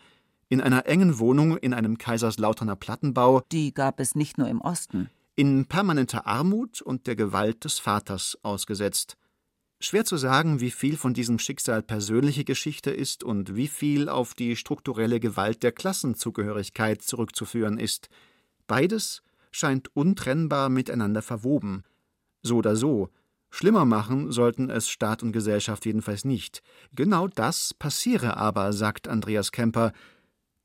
[0.49, 3.41] In einer engen Wohnung in einem Kaiserslauterner Plattenbau.
[3.51, 5.09] Die gab es nicht nur im Osten.
[5.35, 9.17] In permanenter Armut und der Gewalt des Vaters ausgesetzt.
[9.79, 14.33] Schwer zu sagen, wie viel von diesem Schicksal persönliche Geschichte ist und wie viel auf
[14.33, 18.09] die strukturelle Gewalt der Klassenzugehörigkeit zurückzuführen ist.
[18.65, 21.83] Beides scheint untrennbar miteinander verwoben.
[22.41, 23.09] So oder so,
[23.57, 26.61] schlimmer machen sollten es Staat und Gesellschaft jedenfalls nicht.
[26.93, 29.93] Genau das passiere aber, sagt Andreas Kemper.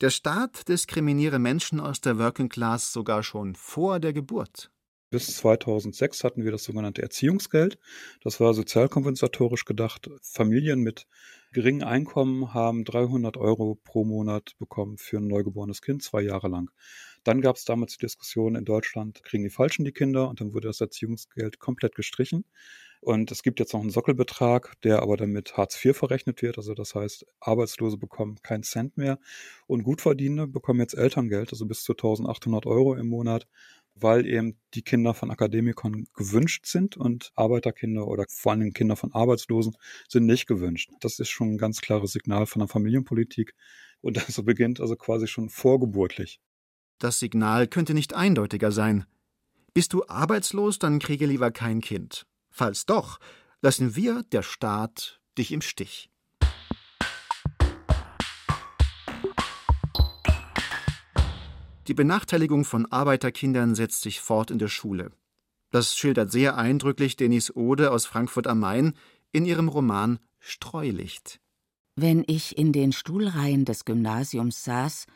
[0.02, 4.70] Der Staat diskriminiere Menschen aus der Working Class sogar schon vor der Geburt.
[5.10, 7.78] Bis 2006 hatten wir das sogenannte Erziehungsgeld.
[8.22, 10.10] Das war sozialkompensatorisch gedacht.
[10.22, 11.06] Familien mit
[11.52, 16.70] geringen Einkommen haben 300 Euro pro Monat bekommen für ein neugeborenes Kind, zwei Jahre lang.
[17.24, 20.28] Dann gab es damals die Diskussion in Deutschland, kriegen die Falschen die Kinder?
[20.28, 22.44] Und dann wurde das Erziehungsgeld komplett gestrichen.
[23.00, 26.56] Und es gibt jetzt noch einen Sockelbetrag, der aber dann mit Hartz IV verrechnet wird.
[26.56, 29.18] Also das heißt, Arbeitslose bekommen keinen Cent mehr
[29.66, 33.48] und Gutverdienende bekommen jetzt Elterngeld, also bis zu 1800 Euro im Monat
[33.94, 39.12] weil eben die Kinder von Akademikern gewünscht sind und Arbeiterkinder oder vor allem Kinder von
[39.12, 39.76] Arbeitslosen
[40.08, 40.90] sind nicht gewünscht.
[41.00, 43.54] Das ist schon ein ganz klares Signal von der Familienpolitik
[44.00, 46.40] und das beginnt also quasi schon vorgeburtlich.
[47.02, 49.06] Das Signal könnte nicht eindeutiger sein.
[49.74, 52.26] Bist du arbeitslos, dann kriege lieber kein Kind.
[52.48, 53.18] Falls doch,
[53.60, 56.10] lassen wir, der Staat, dich im Stich.
[61.88, 65.10] Die Benachteiligung von Arbeiterkindern setzt sich fort in der Schule.
[65.72, 68.94] Das schildert sehr eindrücklich Denise Ode aus Frankfurt am Main
[69.32, 71.40] in ihrem Roman Streulicht.
[71.96, 75.06] Wenn ich in den Stuhlreihen des Gymnasiums saß,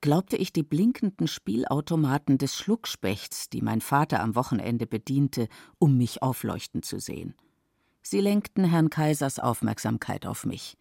[0.00, 6.22] glaubte ich die blinkenden Spielautomaten des Schluckspechts, die mein Vater am Wochenende bediente, um mich
[6.22, 7.34] aufleuchten zu sehen.
[8.02, 10.76] Sie lenkten Herrn Kaisers Aufmerksamkeit auf mich.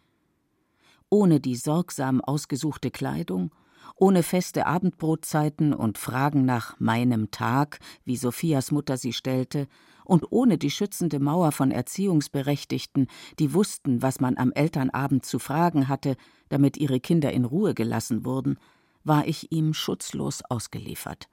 [1.10, 3.52] Ohne die sorgsam ausgesuchte Kleidung,
[3.96, 9.68] ohne feste Abendbrotzeiten und Fragen nach meinem Tag, wie Sophias Mutter sie stellte,
[10.04, 13.08] und ohne die schützende Mauer von Erziehungsberechtigten,
[13.40, 16.16] die wussten, was man am Elternabend zu fragen hatte,
[16.50, 18.60] damit ihre Kinder in Ruhe gelassen wurden,
[19.06, 21.30] war ich ihm schutzlos ausgeliefert.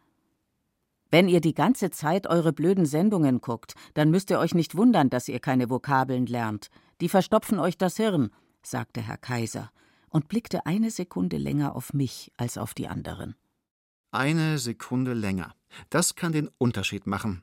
[1.11, 5.11] Wenn ihr die ganze Zeit eure blöden Sendungen guckt, dann müsst ihr euch nicht wundern,
[5.11, 6.69] dass ihr keine Vokabeln lernt.
[7.01, 8.31] Die verstopfen euch das Hirn,
[8.63, 9.71] sagte Herr Kaiser
[10.09, 13.35] und blickte eine Sekunde länger auf mich als auf die anderen.
[14.11, 15.55] Eine Sekunde länger.
[15.91, 17.43] Das kann den Unterschied machen.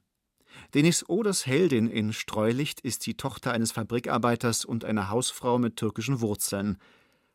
[0.74, 6.22] Denis Oders Heldin in Streulicht ist die Tochter eines Fabrikarbeiters und einer Hausfrau mit türkischen
[6.22, 6.78] Wurzeln.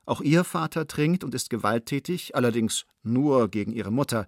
[0.06, 4.26] Auch ihr Vater trinkt und ist gewalttätig, allerdings nur gegen ihre Mutter.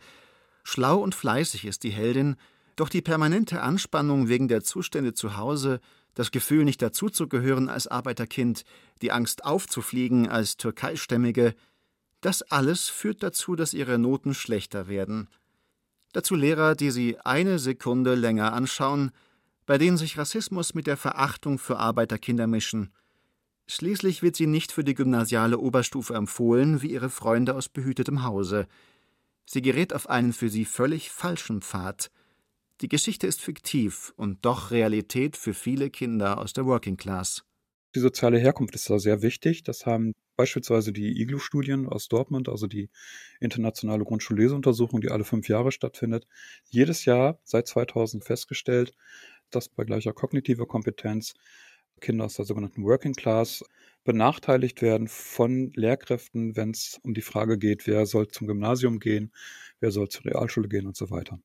[0.65, 2.37] Schlau und fleißig ist die Heldin,
[2.77, 5.81] doch die permanente Anspannung wegen der Zustände zu Hause
[6.17, 8.65] das Gefühl, nicht dazuzugehören als Arbeiterkind,
[9.03, 11.55] die Angst aufzufliegen als Türkeistämmige,
[12.23, 15.29] das alles führt dazu, dass ihre Noten schlechter werden.
[16.13, 19.13] Dazu Lehrer, die sie eine Sekunde länger anschauen,
[19.67, 22.91] bei denen sich Rassismus mit der Verachtung für Arbeiterkinder mischen.
[23.69, 28.69] Schließlich wird sie nicht für die gymnasiale Oberstufe empfohlen, wie ihre Freunde aus behütetem Hause.
[29.45, 32.11] Sie gerät auf einen für sie völlig falschen Pfad–
[32.83, 37.43] die Geschichte ist fiktiv und doch Realität für viele Kinder aus der Working Class.
[37.95, 39.63] Die soziale Herkunft ist da sehr wichtig.
[39.63, 42.91] Das haben beispielsweise die IGLU-Studien aus Dortmund, also die
[43.41, 46.27] internationale Grundschulleseuntersuchung, die alle fünf Jahre stattfindet,
[46.69, 48.95] jedes Jahr seit 2000 festgestellt,
[49.49, 51.33] dass bei gleicher kognitiver Kompetenz
[52.01, 53.65] Kinder aus der sogenannten Working Class
[54.05, 59.33] benachteiligt werden von Lehrkräften, wenn es um die Frage geht, wer soll zum Gymnasium gehen,
[59.81, 61.41] wer soll zur Realschule gehen und so weiter.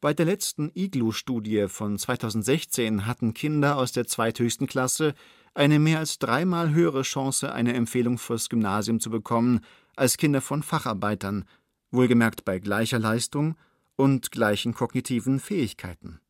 [0.00, 5.14] Bei der letzten IGLU-Studie von 2016 hatten Kinder aus der zweithöchsten Klasse
[5.54, 9.60] eine mehr als dreimal höhere Chance, eine Empfehlung fürs Gymnasium zu bekommen,
[9.96, 11.44] als Kinder von Facharbeitern,
[11.90, 13.56] wohlgemerkt bei gleicher Leistung
[13.96, 16.20] und gleichen kognitiven Fähigkeiten.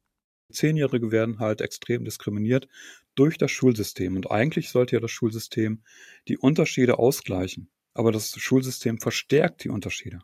[0.50, 2.66] Zehnjährige werden halt extrem diskriminiert
[3.20, 4.16] durch das Schulsystem.
[4.16, 5.82] Und eigentlich sollte ja das Schulsystem
[6.26, 7.68] die Unterschiede ausgleichen.
[7.92, 10.20] Aber das Schulsystem verstärkt die Unterschiede.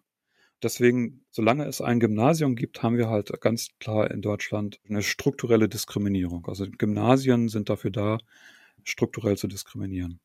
[0.62, 5.68] Deswegen, solange es ein Gymnasium gibt, haben wir halt ganz klar in Deutschland eine strukturelle
[5.68, 6.46] Diskriminierung.
[6.46, 8.18] Also Gymnasien sind dafür da,
[8.82, 10.18] strukturell zu diskriminieren.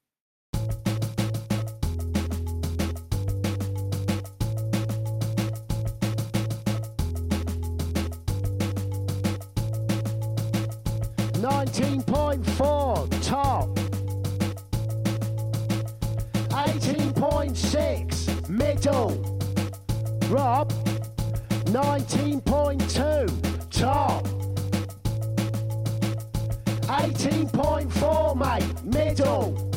[11.82, 13.80] Nineteen point four top.
[16.68, 19.40] Eighteen point six middle.
[20.30, 20.72] Rob,
[21.66, 24.28] 19.2, top.
[26.86, 29.72] 18.4, mate, middle.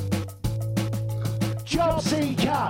[1.64, 2.68] Job seeker,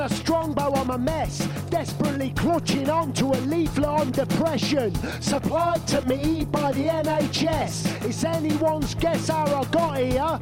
[0.00, 6.00] of strongbow I'm a mess, desperately clutching on to a leaflet on depression, supplied to
[6.06, 8.04] me by the NHS.
[8.04, 10.40] It's anyone's guess how I got here.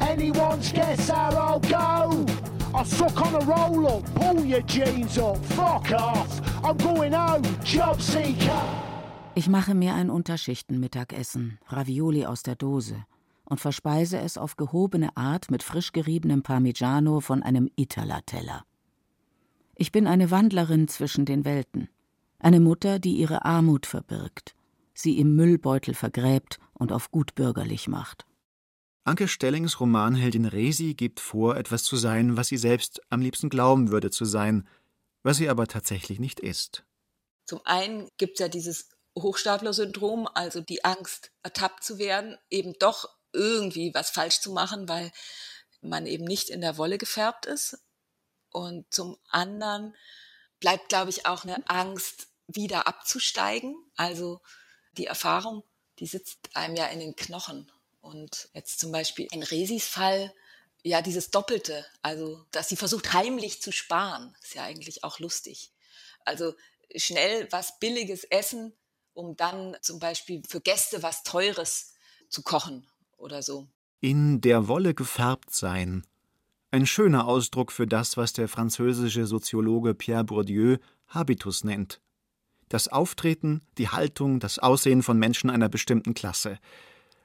[0.00, 2.26] Anyone's guess how I'll go.
[2.74, 6.40] I suck on a roll up, pull your jeans up, fuck off.
[6.64, 8.62] I'm going home, job seeker.
[9.34, 13.06] Ich mache mir ein Unterschichtenmittagessen, Ravioli aus der Dose,
[13.52, 18.64] und verspeise es auf gehobene Art mit frisch geriebenem Parmigiano von einem Italateller.
[19.74, 21.90] Ich bin eine Wandlerin zwischen den Welten,
[22.38, 24.56] eine Mutter, die ihre Armut verbirgt,
[24.94, 28.24] sie im Müllbeutel vergräbt und auf gutbürgerlich macht.
[29.04, 33.90] Anke Stellings Romanheldin Resi gibt vor, etwas zu sein, was sie selbst am liebsten glauben
[33.90, 34.66] würde zu sein,
[35.24, 36.86] was sie aber tatsächlich nicht ist.
[37.44, 38.88] Zum einen gibt es ja dieses
[39.18, 45.12] Hochstapler-Syndrom, also die Angst, ertappt zu werden, eben doch irgendwie was falsch zu machen, weil
[45.82, 47.78] man eben nicht in der Wolle gefärbt ist.
[48.50, 49.94] Und zum anderen
[50.60, 53.74] bleibt, glaube ich, auch eine Angst, wieder abzusteigen.
[53.96, 54.40] Also
[54.92, 55.62] die Erfahrung,
[55.98, 57.70] die sitzt einem ja in den Knochen.
[58.00, 60.34] Und jetzt zum Beispiel in Resis Fall,
[60.82, 65.72] ja, dieses Doppelte, also dass sie versucht heimlich zu sparen, ist ja eigentlich auch lustig.
[66.24, 66.54] Also
[66.96, 68.76] schnell was Billiges essen,
[69.14, 71.94] um dann zum Beispiel für Gäste was Teures
[72.28, 72.91] zu kochen
[73.22, 73.68] oder so.
[74.00, 76.04] In der Wolle gefärbt sein.
[76.70, 82.00] Ein schöner Ausdruck für das, was der französische Soziologe Pierre Bourdieu Habitus nennt.
[82.68, 86.58] Das Auftreten, die Haltung, das Aussehen von Menschen einer bestimmten Klasse.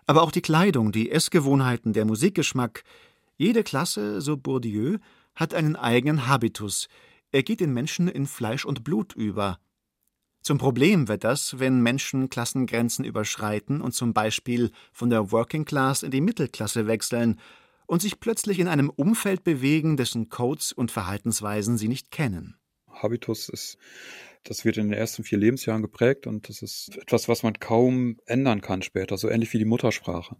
[0.05, 2.83] Aber auch die Kleidung, die Essgewohnheiten, der Musikgeschmack.
[3.37, 4.97] Jede Klasse, so Bourdieu,
[5.35, 6.87] hat einen eigenen Habitus.
[7.31, 9.59] Er geht den Menschen in Fleisch und Blut über.
[10.47, 16.03] Zum Problem wird das, wenn Menschen Klassengrenzen überschreiten und zum Beispiel von der Working Class
[16.03, 17.37] in die Mittelklasse wechseln
[17.85, 22.55] und sich plötzlich in einem Umfeld bewegen, dessen Codes und Verhaltensweisen sie nicht kennen.
[22.89, 23.77] Habitus ist
[24.47, 28.17] das wird in den ersten vier Lebensjahren geprägt und das ist etwas, was man kaum
[28.25, 30.37] ändern kann später, so ähnlich wie die Muttersprache.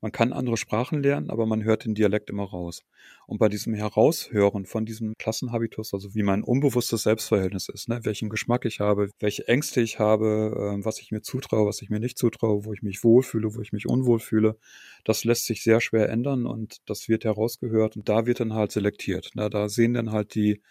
[0.00, 2.82] Man kann andere Sprachen lernen, aber man hört den Dialekt immer raus.
[3.26, 8.30] Und bei diesem Heraushören von diesem Klassenhabitus, also wie mein unbewusstes Selbstverhältnis ist, ne, welchen
[8.30, 12.00] Geschmack ich habe, welche Ängste ich habe, äh, was ich mir zutraue, was ich mir
[12.00, 14.56] nicht zutraue, wo ich mich wohlfühle, wo ich mich unwohl fühle,
[15.04, 18.72] das lässt sich sehr schwer ändern und das wird herausgehört und da wird dann halt
[18.72, 19.32] selektiert.
[19.34, 20.62] Ne, da sehen dann halt die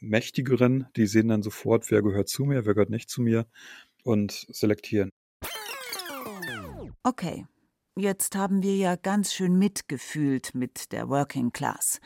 [0.00, 3.46] Mächtigeren, die sehen dann sofort, wer gehört zu mir, wer gehört nicht zu mir
[4.04, 5.10] und selektieren.
[7.02, 7.46] Okay,
[7.96, 12.00] jetzt haben wir ja ganz schön mitgefühlt mit der Working Class.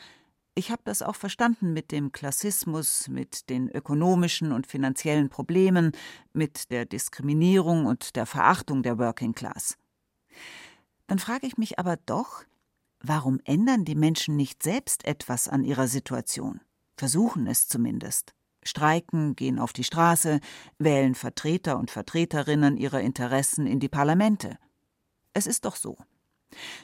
[0.53, 5.93] Ich habe das auch verstanden mit dem Klassismus, mit den ökonomischen und finanziellen Problemen,
[6.33, 9.77] mit der Diskriminierung und der Verachtung der Working Class.
[11.07, 12.43] Dann frage ich mich aber doch,
[12.99, 16.59] warum ändern die Menschen nicht selbst etwas an ihrer Situation?
[17.01, 18.35] Versuchen es zumindest.
[18.61, 20.39] Streiken, gehen auf die Straße,
[20.77, 24.59] wählen Vertreter und Vertreterinnen ihrer Interessen in die Parlamente.
[25.33, 25.97] Es ist doch so.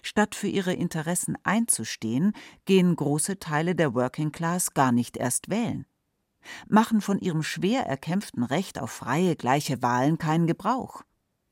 [0.01, 2.33] Statt für ihre Interessen einzustehen,
[2.65, 5.85] gehen große Teile der Working Class gar nicht erst wählen,
[6.67, 11.03] machen von ihrem schwer erkämpften Recht auf freie, gleiche Wahlen keinen Gebrauch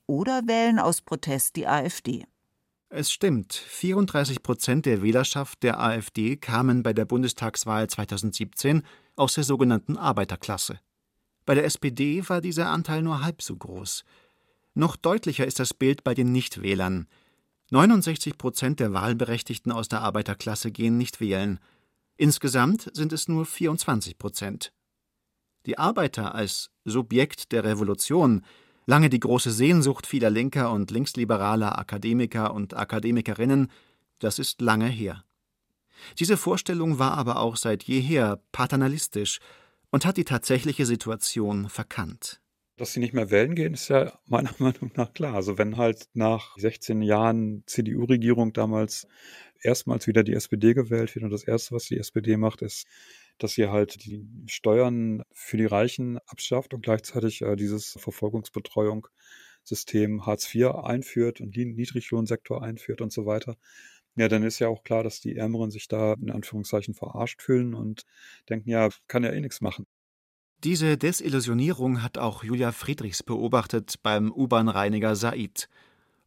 [0.07, 2.25] oder wählen aus Protest die AfD.
[2.97, 8.83] Es stimmt, 34 Prozent der Wählerschaft der AfD kamen bei der Bundestagswahl 2017
[9.17, 10.79] aus der sogenannten Arbeiterklasse.
[11.45, 14.05] Bei der SPD war dieser Anteil nur halb so groß.
[14.75, 17.09] Noch deutlicher ist das Bild bei den Nichtwählern.
[17.69, 21.59] 69 Prozent der Wahlberechtigten aus der Arbeiterklasse gehen nicht wählen.
[22.15, 24.71] Insgesamt sind es nur 24 Prozent.
[25.65, 28.45] Die Arbeiter als Subjekt der Revolution
[28.85, 33.71] lange die große Sehnsucht vieler linker und linksliberaler Akademiker und Akademikerinnen,
[34.19, 35.23] das ist lange her.
[36.19, 39.39] Diese Vorstellung war aber auch seit jeher paternalistisch
[39.91, 42.41] und hat die tatsächliche Situation verkannt.
[42.77, 45.35] Dass sie nicht mehr wählen gehen, ist ja meiner Meinung nach klar.
[45.35, 49.07] Also wenn halt nach 16 Jahren CDU-Regierung damals
[49.61, 52.85] erstmals wieder die SPD gewählt wird und das Erste, was die SPD macht, ist
[53.37, 60.53] dass sie halt die Steuern für die Reichen abschafft und gleichzeitig äh, dieses Verfolgungsbetreuungssystem Hartz
[60.53, 63.57] IV einführt und den Niedriglohnsektor einführt und so weiter.
[64.17, 67.73] Ja, dann ist ja auch klar, dass die Ärmeren sich da in Anführungszeichen verarscht fühlen
[67.73, 68.05] und
[68.49, 69.85] denken, ja, kann ja eh nichts machen.
[70.63, 75.69] Diese Desillusionierung hat auch Julia Friedrichs beobachtet beim U-Bahn-Reiniger Said.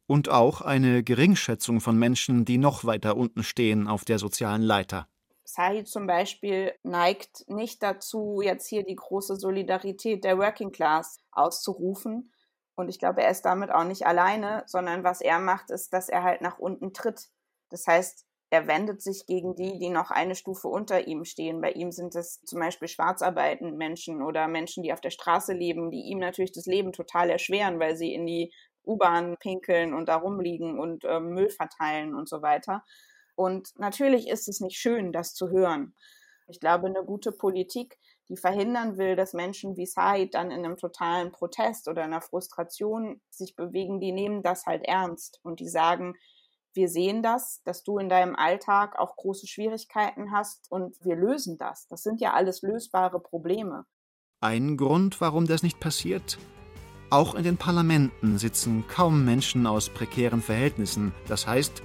[0.07, 5.09] Und auch eine Geringschätzung von Menschen, die noch weiter unten stehen auf der sozialen Leiter.
[5.49, 12.33] Said zum Beispiel neigt nicht dazu, jetzt hier die große Solidarität der Working Class auszurufen
[12.77, 16.09] Und ich glaube, er ist damit auch nicht alleine, sondern was er macht, ist, dass
[16.09, 17.29] er halt nach unten tritt.
[17.71, 21.61] Das heißt, er wendet sich gegen die, die noch eine Stufe unter ihm stehen.
[21.61, 25.91] Bei ihm sind es zum Beispiel schwarzarbeitende Menschen oder Menschen, die auf der Straße leben,
[25.91, 28.53] die ihm natürlich das Leben total erschweren, weil sie in die
[28.87, 32.85] U-Bahn pinkeln und da rumliegen und äh, Müll verteilen und so weiter.
[33.39, 35.95] Und natürlich ist es nicht schön, das zu hören.
[36.49, 37.97] Ich glaube, eine gute Politik,
[38.29, 43.21] die verhindern will, dass Menschen wie Said dann in einem totalen Protest oder einer Frustration
[43.31, 46.17] sich bewegen, die nehmen das halt ernst und die sagen,
[46.75, 51.59] wir sehen das, dass du in deinem Alltag auch große Schwierigkeiten hast und wir lösen
[51.59, 51.87] das.
[51.87, 53.85] Das sind ja alles lösbare Probleme.
[54.41, 56.39] Ein Grund, warum das nicht passiert?
[57.11, 61.15] Auch in den Parlamenten sitzen kaum Menschen aus prekären Verhältnissen.
[61.29, 61.83] Das heißt,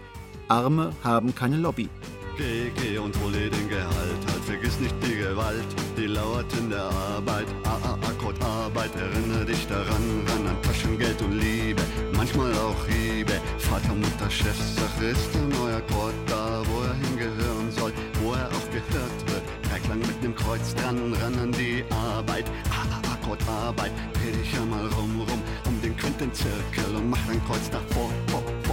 [0.48, 1.90] Arme haben keine Lobby.
[2.36, 4.22] Geh, geh und hol dir den Gehalt.
[4.28, 6.86] Halt, vergiss nicht die Gewalt, die lauert in der
[7.16, 7.46] Arbeit.
[7.64, 11.84] Ah, ah, Akkord Arbeit, erinnere dich daran, ran an Taschengeld und Liebe.
[12.18, 13.34] Manchmal auch Liebe.
[13.60, 18.68] Vater, Mutter, Chefsache ist der neue Akkord da, wo er hingehören soll, wo er auch
[18.72, 19.44] gehört wird.
[19.70, 22.46] Dreiklang mit dem Kreuz dran, ran an die Arbeit.
[22.72, 27.24] Ah, ah, Akkord Arbeit, dreh dich ja mal rum, rum, um den Quintenzirkel und mach
[27.28, 28.73] dein Kreuz davor, vor, vor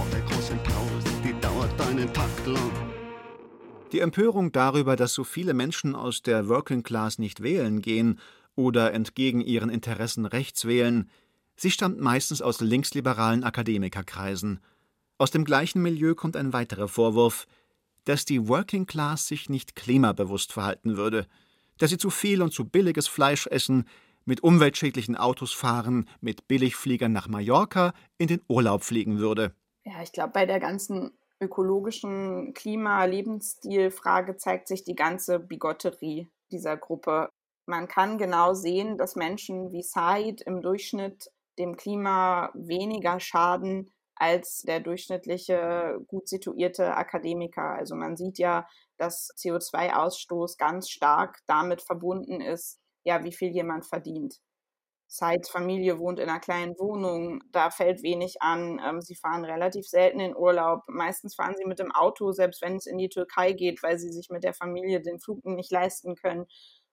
[1.61, 2.71] dauert einen Tag lang.
[3.91, 8.19] Die Empörung darüber, dass so viele Menschen aus der Working Class nicht wählen gehen
[8.55, 11.09] oder entgegen ihren Interessen rechts wählen,
[11.55, 14.59] sie stammt meistens aus linksliberalen Akademikerkreisen.
[15.19, 17.47] Aus dem gleichen Milieu kommt ein weiterer Vorwurf,
[18.05, 21.27] dass die Working Class sich nicht klimabewusst verhalten würde,
[21.77, 23.85] dass sie zu viel und zu billiges Fleisch essen,
[24.25, 29.53] mit umweltschädlichen Autos fahren, mit Billigfliegern nach Mallorca in den Urlaub fliegen würde.
[29.83, 37.29] Ja, ich glaube, bei der ganzen ökologischen Klima-Lebensstil-Frage zeigt sich die ganze Bigotterie dieser Gruppe.
[37.65, 44.61] Man kann genau sehen, dass Menschen wie Said im Durchschnitt dem Klima weniger schaden als
[44.61, 47.73] der durchschnittliche gut situierte Akademiker.
[47.73, 48.67] Also man sieht ja,
[48.97, 54.39] dass CO2-Ausstoß ganz stark damit verbunden ist, ja, wie viel jemand verdient.
[55.13, 58.79] Seids Familie wohnt in einer kleinen Wohnung, da fällt wenig an.
[58.81, 60.83] Ähm, sie fahren relativ selten in Urlaub.
[60.87, 64.09] Meistens fahren sie mit dem Auto, selbst wenn es in die Türkei geht, weil sie
[64.09, 66.45] sich mit der Familie den Flug nicht leisten können.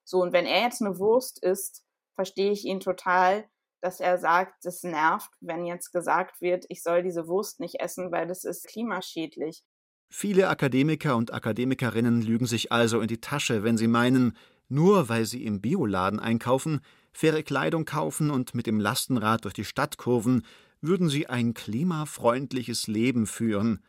[0.02, 1.84] So, und wenn er jetzt eine Wurst isst,
[2.16, 3.48] verstehe ich ihn total,
[3.80, 8.10] dass er sagt, es nervt, wenn jetzt gesagt wird, ich soll diese Wurst nicht essen,
[8.10, 9.62] weil das ist klimaschädlich.
[10.10, 14.36] Viele Akademiker und Akademikerinnen lügen sich also in die Tasche, wenn sie meinen,
[14.68, 16.80] nur weil sie im Bioladen einkaufen,
[17.18, 20.46] faire Kleidung kaufen und mit dem Lastenrad durch die Stadt kurven,
[20.80, 23.80] würden sie ein klimafreundliches Leben führen.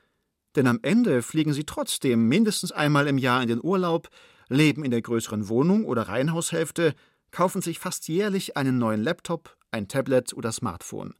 [0.55, 4.09] Denn am Ende fliegen sie trotzdem mindestens einmal im Jahr in den Urlaub,
[4.47, 6.95] leben in der größeren Wohnung oder Reihenhaushälfte,
[7.29, 11.13] kaufen sich fast jährlich einen neuen Laptop, ein Tablet oder Smartphone.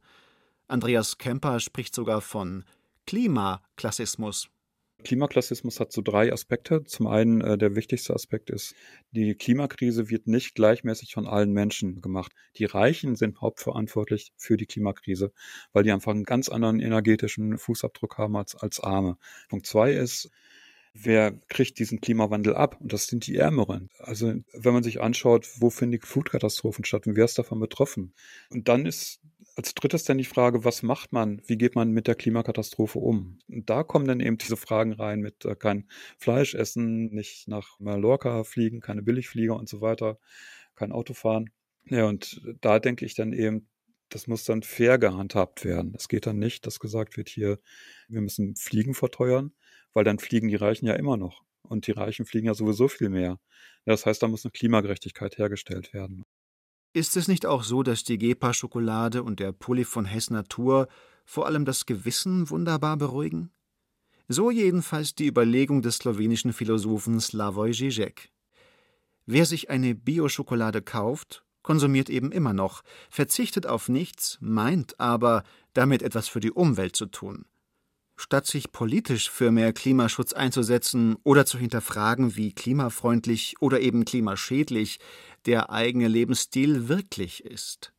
[0.66, 2.64] Andreas Kemper spricht sogar von
[3.06, 4.48] Klimaklassismus.
[5.00, 6.84] Klimaklassismus hat so drei Aspekte.
[6.84, 8.74] Zum einen, äh, der wichtigste Aspekt ist,
[9.10, 12.32] die Klimakrise wird nicht gleichmäßig von allen Menschen gemacht.
[12.56, 15.32] Die Reichen sind hauptverantwortlich für die Klimakrise,
[15.72, 19.16] weil die einfach einen ganz anderen energetischen Fußabdruck haben als, als Arme.
[19.48, 20.30] Punkt zwei ist,
[20.94, 22.76] wer kriegt diesen Klimawandel ab?
[22.80, 23.90] Und das sind die Ärmeren.
[23.98, 28.12] Also wenn man sich anschaut, wo finden die Flutkatastrophen statt und wer ist davon betroffen?
[28.50, 29.20] Und dann ist
[29.56, 31.42] als drittes dann die Frage, was macht man?
[31.46, 33.38] Wie geht man mit der Klimakatastrophe um?
[33.48, 35.88] Und da kommen dann eben diese Fragen rein mit äh, kein
[36.18, 40.18] Fleisch essen, nicht nach Mallorca fliegen, keine Billigflieger und so weiter,
[40.74, 41.50] kein Auto fahren.
[41.86, 43.68] Ja, und da denke ich dann eben,
[44.10, 45.94] das muss dann fair gehandhabt werden.
[45.96, 47.60] Es geht dann nicht, dass gesagt wird, hier,
[48.08, 49.52] wir müssen Fliegen verteuern,
[49.92, 51.42] weil dann fliegen die Reichen ja immer noch.
[51.62, 53.38] Und die Reichen fliegen ja sowieso viel mehr.
[53.84, 56.24] Das heißt, da muss eine Klimagerechtigkeit hergestellt werden.
[56.92, 60.88] Ist es nicht auch so, dass die Gepa-Schokolade und der Pulli von Hess Natur
[61.24, 63.50] vor allem das Gewissen wunderbar beruhigen?
[64.26, 68.30] So jedenfalls die Überlegung des slowenischen Philosophen Slavoj Žižek.
[69.24, 76.02] Wer sich eine Bio-Schokolade kauft, konsumiert eben immer noch, verzichtet auf nichts, meint aber, damit
[76.02, 77.44] etwas für die Umwelt zu tun.
[78.16, 84.98] Statt sich politisch für mehr Klimaschutz einzusetzen oder zu hinterfragen, wie klimafreundlich oder eben klimaschädlich
[85.46, 87.92] der eigene Lebensstil wirklich ist.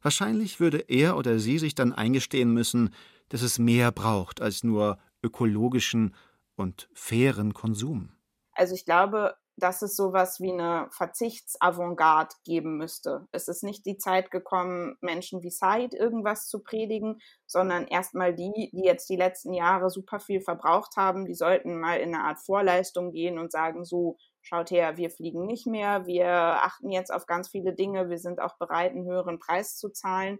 [0.00, 2.94] Wahrscheinlich würde er oder sie sich dann eingestehen müssen,
[3.28, 6.14] dass es mehr braucht als nur ökologischen
[6.56, 8.10] und fairen Konsum.
[8.52, 13.26] Also ich glaube, dass es sowas wie eine Verzichtsavantgarde geben müsste.
[13.32, 18.70] Es ist nicht die Zeit gekommen, Menschen wie Said irgendwas zu predigen, sondern erstmal die,
[18.72, 22.38] die jetzt die letzten Jahre super viel verbraucht haben, die sollten mal in eine Art
[22.38, 24.16] Vorleistung gehen und sagen, so,
[24.48, 28.40] schaut her, wir fliegen nicht mehr, wir achten jetzt auf ganz viele Dinge, wir sind
[28.40, 30.38] auch bereit, einen höheren Preis zu zahlen.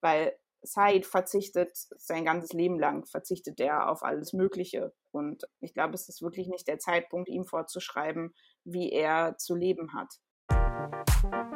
[0.00, 0.36] weil
[0.66, 4.94] Said verzichtet sein ganzes Leben lang, verzichtet er auf alles Mögliche.
[5.12, 8.34] Und ich glaube, es ist wirklich nicht der Zeitpunkt, ihm vorzuschreiben,
[8.64, 11.53] wie er zu leben hat.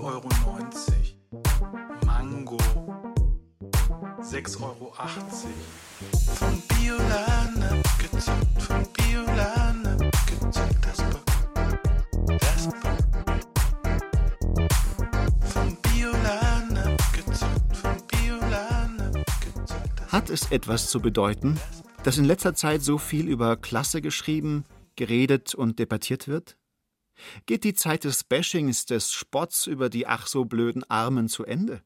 [0.00, 0.28] 12,90 Euro.
[2.06, 2.56] Mango
[4.22, 4.92] 6,80 Euro.
[6.36, 12.80] Von Bioladen abgezockt, von Bioladen abgezockt, das Bock, das Bock.
[20.08, 21.60] Hat es etwas zu bedeuten,
[22.04, 24.64] dass in letzter Zeit so viel über Klasse geschrieben,
[24.96, 26.56] geredet und debattiert wird?
[27.46, 31.82] Geht die Zeit des Bashings, des Spotts über die ach so blöden Armen zu Ende?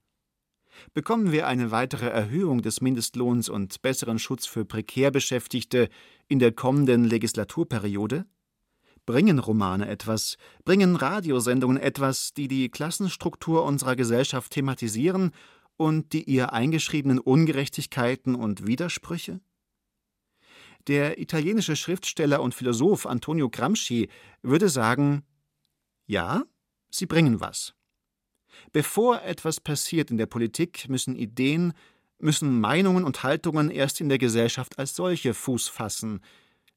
[0.93, 5.89] Bekommen wir eine weitere Erhöhung des Mindestlohns und besseren Schutz für prekär Beschäftigte
[6.29, 8.27] in der kommenden Legislaturperiode?
[9.07, 15.33] Bringen Romane etwas, bringen Radiosendungen etwas, die die Klassenstruktur unserer Gesellschaft thematisieren
[15.77, 19.41] und die ihr eingeschriebenen Ungerechtigkeiten und Widersprüche?
[20.87, 24.09] Der italienische Schriftsteller und Philosoph Antonio Gramsci
[24.43, 25.25] würde sagen,
[26.07, 26.45] ja,
[26.91, 27.75] sie bringen was.
[28.73, 31.73] Bevor etwas passiert in der Politik, müssen Ideen,
[32.19, 36.21] müssen Meinungen und Haltungen erst in der Gesellschaft als solche Fuß fassen,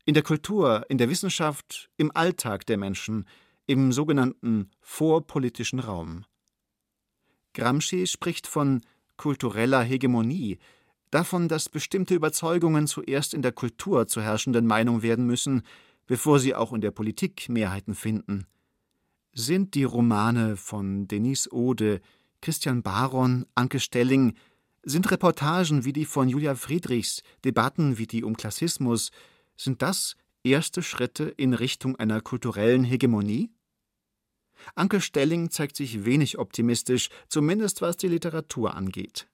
[0.06, 3.28] in der Kultur, in der Wissenschaft, im Alltag der Menschen,
[3.66, 6.26] im sogenannten vorpolitischen Raum.
[7.54, 8.82] Gramsci spricht von
[9.18, 10.60] kultureller Hegemonie,
[11.12, 15.64] davon, dass bestimmte Überzeugungen zuerst in der Kultur zur herrschenden Meinung werden müssen,
[16.06, 18.46] bevor sie auch in der Politik Mehrheiten finden.
[19.34, 22.02] Sind die Romane von Denise Ode,
[22.42, 24.36] Christian Baron, Anke Stelling,
[24.84, 29.12] sind Reportagen wie die von Julia Friedrichs, Debatten wie die um Klassismus,
[29.56, 33.50] sind das erste Schritte in Richtung einer kulturellen Hegemonie?
[34.76, 39.28] Anke Stelling zeigt sich wenig optimistisch, zumindest was die Literatur angeht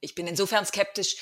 [0.00, 1.16] ich bin insofern skeptisch,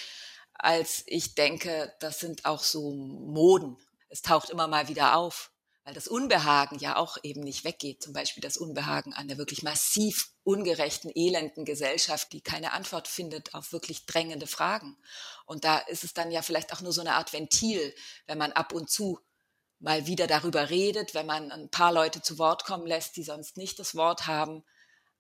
[0.54, 3.76] als ich denke, das sind auch so Moden.
[4.08, 5.50] Es taucht immer mal wieder auf,
[5.84, 8.02] weil das Unbehagen ja auch eben nicht weggeht.
[8.02, 13.54] Zum Beispiel das Unbehagen an der wirklich massiv ungerechten, elenden Gesellschaft, die keine Antwort findet
[13.54, 14.96] auf wirklich drängende Fragen.
[15.44, 17.94] Und da ist es dann ja vielleicht auch nur so eine Art Ventil,
[18.26, 19.20] wenn man ab und zu
[19.78, 23.58] mal wieder darüber redet, wenn man ein paar Leute zu Wort kommen lässt, die sonst
[23.58, 24.64] nicht das Wort haben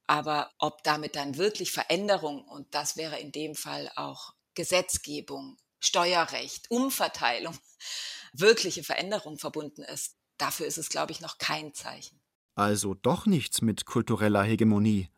[0.06, 6.70] aber ob damit dann wirklich Veränderung, und das wäre in dem Fall auch Gesetzgebung, Steuerrecht,
[6.70, 7.56] Umverteilung,
[8.32, 12.20] wirkliche Veränderung verbunden ist, dafür ist es, glaube ich, noch kein Zeichen.
[12.54, 15.10] Also doch nichts mit kultureller Hegemonie.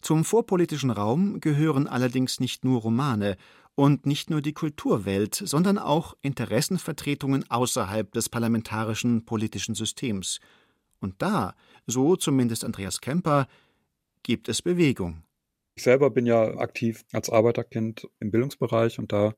[0.00, 3.36] Zum vorpolitischen Raum gehören allerdings nicht nur Romane
[3.74, 10.40] und nicht nur die Kulturwelt, sondern auch Interessenvertretungen außerhalb des parlamentarischen politischen Systems.
[11.00, 11.54] Und da,
[11.86, 13.46] so zumindest Andreas Kemper,
[14.22, 15.24] gibt es Bewegung.
[15.74, 19.34] Ich selber bin ja aktiv als Arbeiterkind im Bildungsbereich und da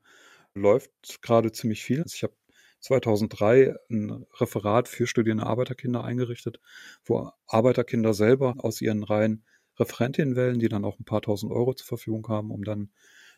[0.54, 2.02] läuft gerade ziemlich viel.
[2.02, 2.34] Also ich habe
[2.80, 6.60] 2003 ein Referat für studierende Arbeiterkinder eingerichtet,
[7.04, 9.44] wo Arbeiterkinder selber aus ihren Reihen
[9.78, 12.92] Referentinnen wählen, die dann auch ein paar tausend Euro zur Verfügung haben, um dann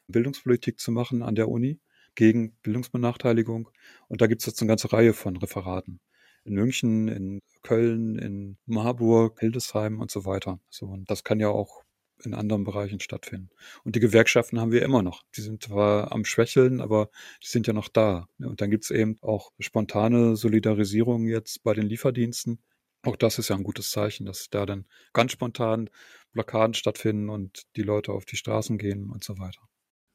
[0.09, 1.81] Bildungspolitik zu machen an der Uni
[2.15, 3.71] gegen Bildungsbenachteiligung.
[4.09, 6.01] Und da gibt es jetzt eine ganze Reihe von Referaten
[6.47, 10.61] in München, in Köln, in Marburg, Hildesheim und so weiter.
[10.71, 11.83] So, und das kann ja auch
[12.25, 13.51] in anderen Bereichen stattfinden.
[13.85, 15.23] Und die Gewerkschaften haben wir immer noch.
[15.37, 17.11] Die sind zwar am Schwächeln, aber
[17.43, 18.27] die sind ja noch da.
[18.39, 22.63] Und dann gibt es eben auch spontane Solidarisierung jetzt bei den Lieferdiensten.
[23.03, 25.91] Auch das ist ja ein gutes Zeichen, dass da dann ganz spontan
[26.33, 29.61] Blockaden stattfinden und die Leute auf die Straßen gehen und so weiter.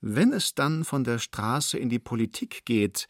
[0.02, 3.08] Wenn es dann von der Straße in die Politik geht,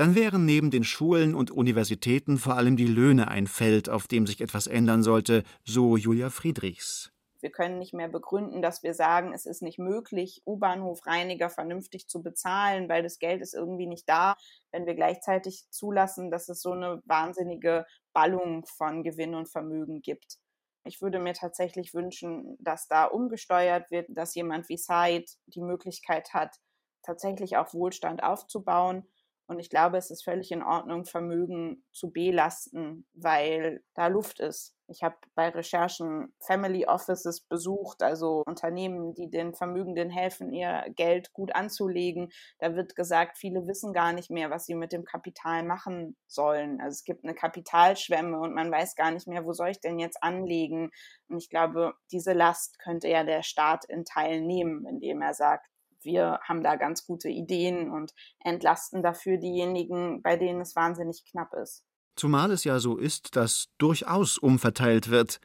[0.00, 4.26] dann wären neben den Schulen und Universitäten vor allem die Löhne ein Feld, auf dem
[4.26, 7.12] sich etwas ändern sollte, so Julia Friedrichs.
[7.42, 12.22] Wir können nicht mehr begründen, dass wir sagen, es ist nicht möglich, U-Bahnhofreiniger vernünftig zu
[12.22, 14.36] bezahlen, weil das Geld ist irgendwie nicht da,
[14.72, 17.84] wenn wir gleichzeitig zulassen, dass es so eine wahnsinnige
[18.14, 20.38] Ballung von Gewinn und Vermögen gibt.
[20.84, 26.32] Ich würde mir tatsächlich wünschen, dass da umgesteuert wird, dass jemand wie Said die Möglichkeit
[26.32, 26.56] hat,
[27.02, 29.06] tatsächlich auch Wohlstand aufzubauen
[29.50, 34.76] Und ich glaube, es ist völlig in Ordnung, Vermögen zu belasten, weil da Luft ist.
[34.86, 41.32] Ich habe bei Recherchen Family Offices besucht, also Unternehmen, die den Vermögenden helfen, ihr Geld
[41.32, 42.28] gut anzulegen.
[42.60, 46.80] Da wird gesagt, viele wissen gar nicht mehr, was sie mit dem Kapital machen sollen.
[46.80, 49.98] Also es gibt eine Kapitalschwemme und man weiß gar nicht mehr, wo soll ich denn
[49.98, 50.92] jetzt anlegen.
[51.28, 55.66] Und ich glaube, diese Last könnte ja der Staat in Teilen nehmen, indem er sagt,
[56.02, 61.52] wir haben da ganz gute Ideen und entlasten dafür diejenigen, bei denen es wahnsinnig knapp
[61.54, 61.84] ist.
[62.16, 65.40] Zumal es ja so ist, dass durchaus umverteilt wird.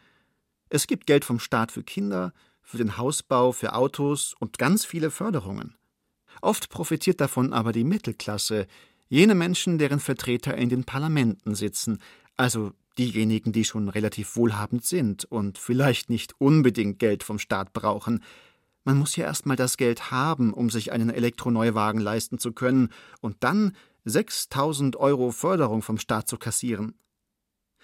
[0.70, 5.12] Es gibt Geld vom Staat für Kinder, für den Hausbau, für Autos und ganz viele
[5.12, 5.76] Förderungen.
[6.42, 8.68] Oft profitiert davon aber die Mittelklasse,
[9.08, 12.02] jene Menschen, deren Vertreter in den Parlamenten sitzen,
[12.36, 18.24] also diejenigen, die schon relativ wohlhabend sind und vielleicht nicht unbedingt Geld vom Staat brauchen,
[18.86, 22.90] man muss ja erst mal das Geld haben, um sich einen Elektroneuwagen leisten zu können
[23.20, 23.76] und dann
[24.06, 26.98] 6000 Euro Förderung vom Staat zu kassieren.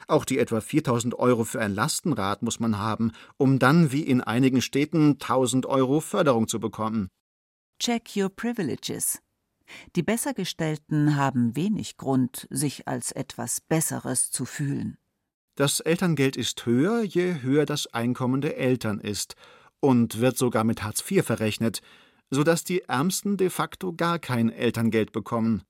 [0.08, 4.22] Auch die etwa 4000 Euro für ein Lastenrad muss man haben, um dann wie in
[4.22, 7.10] einigen Städten 1000 Euro Förderung zu bekommen.
[7.80, 9.20] Check your privileges.
[9.96, 14.98] Die Bessergestellten haben wenig Grund, sich als etwas Besseres zu fühlen.
[15.56, 19.36] Das Elterngeld ist höher, je höher das Einkommen der Eltern ist
[19.82, 21.82] und wird sogar mit Hartz IV verrechnet,
[22.30, 25.64] sodass die Ärmsten de facto gar kein Elterngeld bekommen.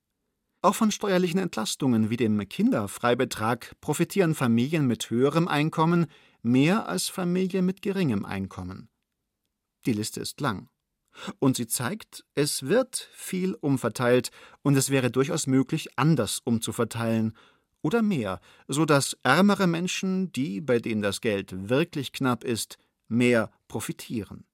[0.60, 6.06] Auch von steuerlichen Entlastungen wie dem Kinderfreibetrag profitieren Familien mit höherem Einkommen
[6.42, 8.88] mehr als Familien mit geringem Einkommen.
[9.86, 10.68] Die Liste ist lang.
[11.40, 14.30] Und sie zeigt, es wird viel umverteilt
[14.62, 17.36] und es wäre durchaus möglich, anders umzuverteilen
[17.82, 23.50] oder mehr, so dass ärmere Menschen, die, bei denen das Geld wirklich knapp ist, mehr
[23.72, 24.44] profitieren.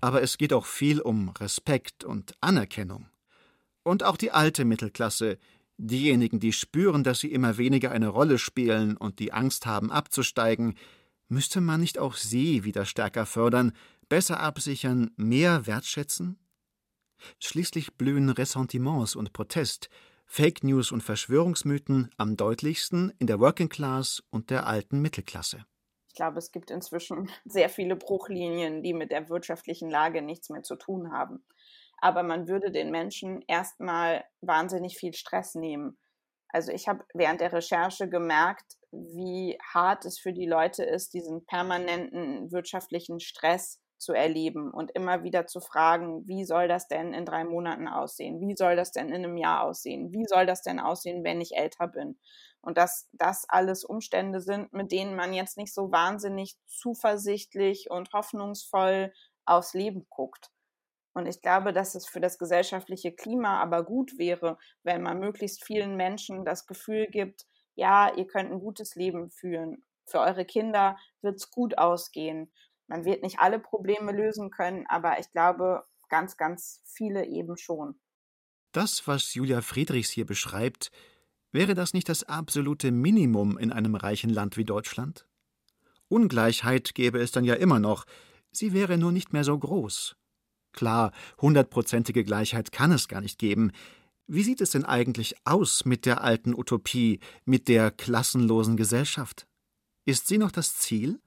[0.00, 3.08] Aber es geht auch viel um Respekt und Anerkennung.
[3.82, 5.38] Und auch die alte Mittelklasse,
[5.76, 10.76] diejenigen, die spüren, dass sie immer weniger eine Rolle spielen und die Angst haben abzusteigen,
[11.26, 13.72] müsste man nicht auch sie wieder stärker fördern,
[14.08, 16.38] besser absichern, mehr wertschätzen?
[17.40, 19.88] Schließlich blühen Ressentiments und Protest,
[20.34, 25.66] Fake News und Verschwörungsmythen am deutlichsten in der Working Class und der alten Mittelklasse.
[26.08, 30.62] Ich glaube, es gibt inzwischen sehr viele Bruchlinien, die mit der wirtschaftlichen Lage nichts mehr
[30.62, 31.44] zu tun haben.
[31.98, 35.98] Aber man würde den Menschen erstmal wahnsinnig viel Stress nehmen.
[36.48, 41.44] Also ich habe während der Recherche gemerkt, wie hart es für die Leute ist, diesen
[41.44, 47.24] permanenten wirtschaftlichen Stress zu erleben und immer wieder zu fragen, wie soll das denn in
[47.24, 48.40] drei Monaten aussehen?
[48.40, 50.12] Wie soll das denn in einem Jahr aussehen?
[50.12, 52.18] Wie soll das denn aussehen, wenn ich älter bin?
[52.60, 58.12] Und dass das alles Umstände sind, mit denen man jetzt nicht so wahnsinnig zuversichtlich und
[58.12, 59.12] hoffnungsvoll
[59.44, 60.50] aufs Leben guckt.
[61.14, 65.64] Und ich glaube, dass es für das gesellschaftliche Klima aber gut wäre, wenn man möglichst
[65.64, 69.84] vielen Menschen das Gefühl gibt, ja, ihr könnt ein gutes Leben führen.
[70.06, 72.52] Für eure Kinder wird es gut ausgehen.
[72.92, 77.98] Man wird nicht alle Probleme lösen können, aber ich glaube, ganz, ganz viele eben schon.
[78.72, 80.90] Das, was Julia Friedrichs hier beschreibt,
[81.52, 85.26] wäre das nicht das absolute Minimum in einem reichen Land wie Deutschland?
[86.08, 88.04] Ungleichheit gäbe es dann ja immer noch,
[88.50, 90.14] sie wäre nur nicht mehr so groß.
[90.72, 93.72] Klar, hundertprozentige Gleichheit kann es gar nicht geben.
[94.26, 99.46] Wie sieht es denn eigentlich aus mit der alten Utopie, mit der klassenlosen Gesellschaft?
[100.04, 101.22] Ist sie noch das Ziel?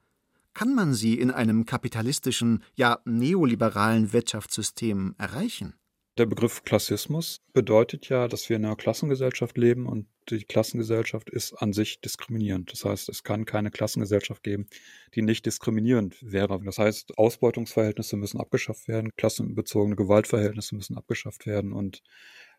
[0.56, 5.74] Kann man sie in einem kapitalistischen, ja neoliberalen Wirtschaftssystem erreichen?
[6.16, 11.52] Der Begriff Klassismus bedeutet ja, dass wir in einer Klassengesellschaft leben und die Klassengesellschaft ist
[11.52, 12.72] an sich diskriminierend.
[12.72, 14.66] Das heißt, es kann keine Klassengesellschaft geben,
[15.14, 16.58] die nicht diskriminierend wäre.
[16.64, 22.02] Das heißt, Ausbeutungsverhältnisse müssen abgeschafft werden, klassenbezogene Gewaltverhältnisse müssen abgeschafft werden und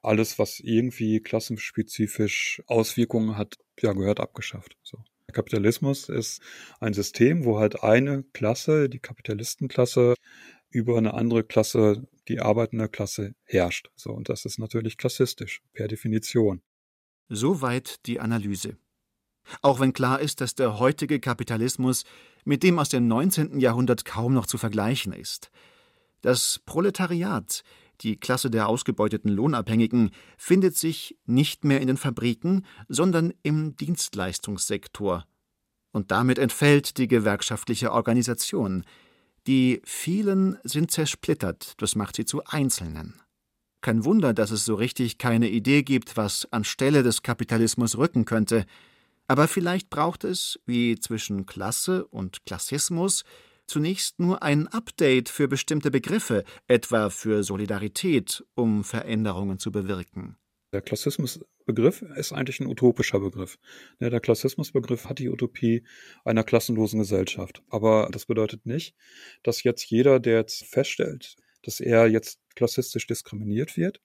[0.03, 4.77] alles, was irgendwie klassenspezifisch Auswirkungen hat, ja, gehört abgeschafft.
[4.83, 4.99] So.
[5.33, 6.41] Kapitalismus ist
[6.79, 10.15] ein System, wo halt eine Klasse, die Kapitalistenklasse,
[10.69, 13.89] über eine andere Klasse, die arbeitende Klasse, herrscht.
[13.95, 16.61] So, und das ist natürlich klassistisch, per Definition.
[17.29, 18.77] Soweit die Analyse.
[19.61, 22.03] Auch wenn klar ist, dass der heutige Kapitalismus
[22.43, 23.59] mit dem aus dem 19.
[23.59, 25.51] Jahrhundert kaum noch zu vergleichen ist.
[26.21, 27.63] Das Proletariat,
[28.01, 35.25] die Klasse der ausgebeuteten Lohnabhängigen findet sich nicht mehr in den Fabriken, sondern im Dienstleistungssektor.
[35.91, 38.83] Und damit entfällt die gewerkschaftliche Organisation.
[39.47, 43.21] Die vielen sind zersplittert, das macht sie zu Einzelnen.
[43.81, 48.65] Kein Wunder, dass es so richtig keine Idee gibt, was anstelle des Kapitalismus rücken könnte.
[49.27, 53.23] Aber vielleicht braucht es, wie zwischen Klasse und Klassismus,
[53.67, 60.37] zunächst nur ein Update für bestimmte Begriffe, etwa für Solidarität, um Veränderungen zu bewirken.
[60.73, 63.57] Der Klassismusbegriff ist eigentlich ein utopischer Begriff.
[63.99, 65.85] Der Klassismusbegriff hat die Utopie
[66.25, 67.63] einer klassenlosen Gesellschaft.
[67.69, 68.95] Aber das bedeutet nicht,
[69.43, 74.01] dass jetzt jeder, der jetzt feststellt, dass er jetzt klassistisch diskriminiert wird,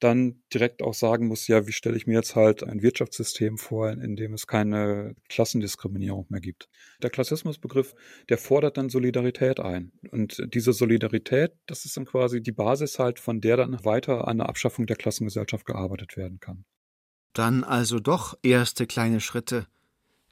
[0.00, 3.90] dann direkt auch sagen muss, ja, wie stelle ich mir jetzt halt ein Wirtschaftssystem vor,
[3.90, 6.68] in dem es keine Klassendiskriminierung mehr gibt.
[7.02, 7.94] Der Klassismusbegriff,
[8.28, 9.92] der fordert dann Solidarität ein.
[10.10, 14.38] Und diese Solidarität, das ist dann quasi die Basis halt, von der dann weiter an
[14.38, 16.64] der Abschaffung der Klassengesellschaft gearbeitet werden kann.
[17.32, 19.66] Dann also doch erste kleine Schritte.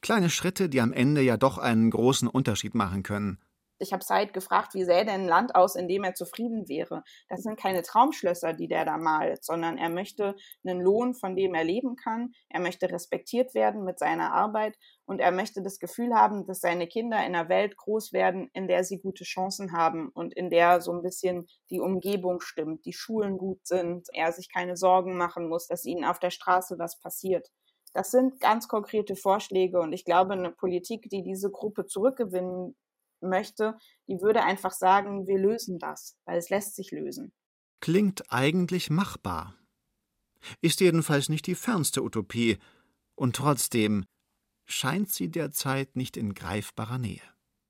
[0.01, 3.39] Kleine Schritte, die am Ende ja doch einen großen Unterschied machen können.
[3.83, 7.03] Ich habe Said gefragt, wie sähe denn ein Land aus, in dem er zufrieden wäre.
[7.29, 11.55] Das sind keine Traumschlösser, die der da malt, sondern er möchte einen Lohn, von dem
[11.55, 12.33] er leben kann.
[12.49, 16.87] Er möchte respektiert werden mit seiner Arbeit und er möchte das Gefühl haben, dass seine
[16.87, 20.81] Kinder in einer Welt groß werden, in der sie gute Chancen haben und in der
[20.81, 25.49] so ein bisschen die Umgebung stimmt, die Schulen gut sind, er sich keine Sorgen machen
[25.49, 27.49] muss, dass ihnen auf der Straße was passiert.
[27.95, 32.75] Das sind ganz konkrete Vorschläge und ich glaube, eine Politik, die diese Gruppe zurückgewinnen
[33.29, 33.77] möchte,
[34.09, 37.33] die würde einfach sagen, wir lösen das, weil es lässt sich lösen.
[37.81, 39.57] Klingt eigentlich machbar.
[40.61, 42.59] Ist jedenfalls nicht die fernste Utopie,
[43.15, 44.05] und trotzdem
[44.65, 47.23] scheint sie derzeit nicht in greifbarer Nähe.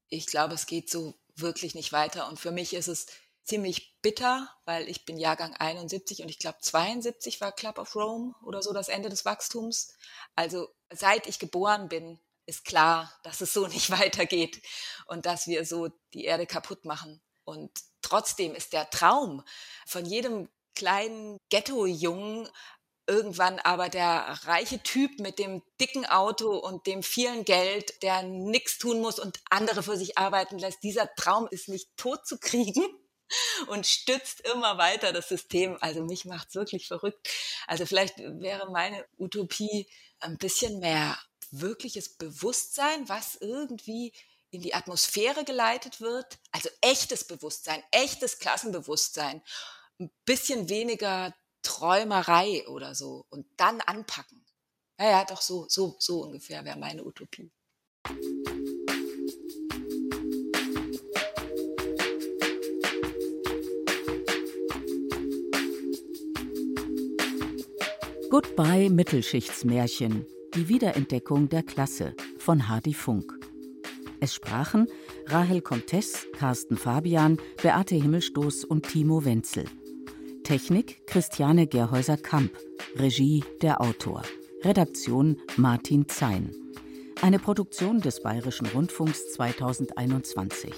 [0.08, 2.28] Ich glaube, es geht so wirklich nicht weiter.
[2.28, 3.06] Und für mich ist es
[3.42, 8.34] ziemlich bitter, weil ich bin Jahrgang 71 und ich glaube 72 war Club of Rome
[8.42, 9.94] oder so das Ende des Wachstums.
[10.36, 14.62] Also seit ich geboren bin, ist klar, dass es so nicht weitergeht
[15.06, 17.20] und dass wir so die Erde kaputt machen.
[17.44, 17.70] Und
[18.02, 19.42] trotzdem ist der Traum
[19.86, 22.48] von jedem kleinen Ghetto-Jungen
[23.06, 28.78] irgendwann aber der reiche Typ mit dem dicken Auto und dem vielen Geld, der nichts
[28.78, 30.82] tun muss und andere für sich arbeiten lässt.
[30.82, 32.84] Dieser Traum ist nicht tot zu kriegen
[33.66, 35.76] und stützt immer weiter das System.
[35.80, 37.28] Also mich macht's wirklich verrückt.
[37.66, 39.90] Also vielleicht wäre meine Utopie
[40.20, 41.18] ein bisschen mehr
[41.52, 44.12] wirkliches Bewusstsein, was irgendwie
[44.50, 46.38] in die Atmosphäre geleitet wird.
[46.50, 49.42] Also echtes Bewusstsein, echtes Klassenbewusstsein.
[49.98, 54.44] Ein bisschen weniger Träumerei oder so und dann anpacken.
[54.98, 57.50] Ja, ja, doch so, so, so ungefähr wäre meine Utopie.
[68.30, 73.32] Goodbye Mittelschichtsmärchen die Wiederentdeckung der Klasse von Hardy Funk.
[74.20, 74.86] Es sprachen
[75.26, 79.64] Rahel Comtes, Carsten Fabian, Beate Himmelstoß und Timo Wenzel.
[80.44, 82.52] Technik Christiane Gerhäuser-Kamp.
[82.96, 84.22] Regie der Autor.
[84.62, 86.54] Redaktion Martin Zein.
[87.20, 90.72] Eine Produktion des Bayerischen Rundfunks 2021.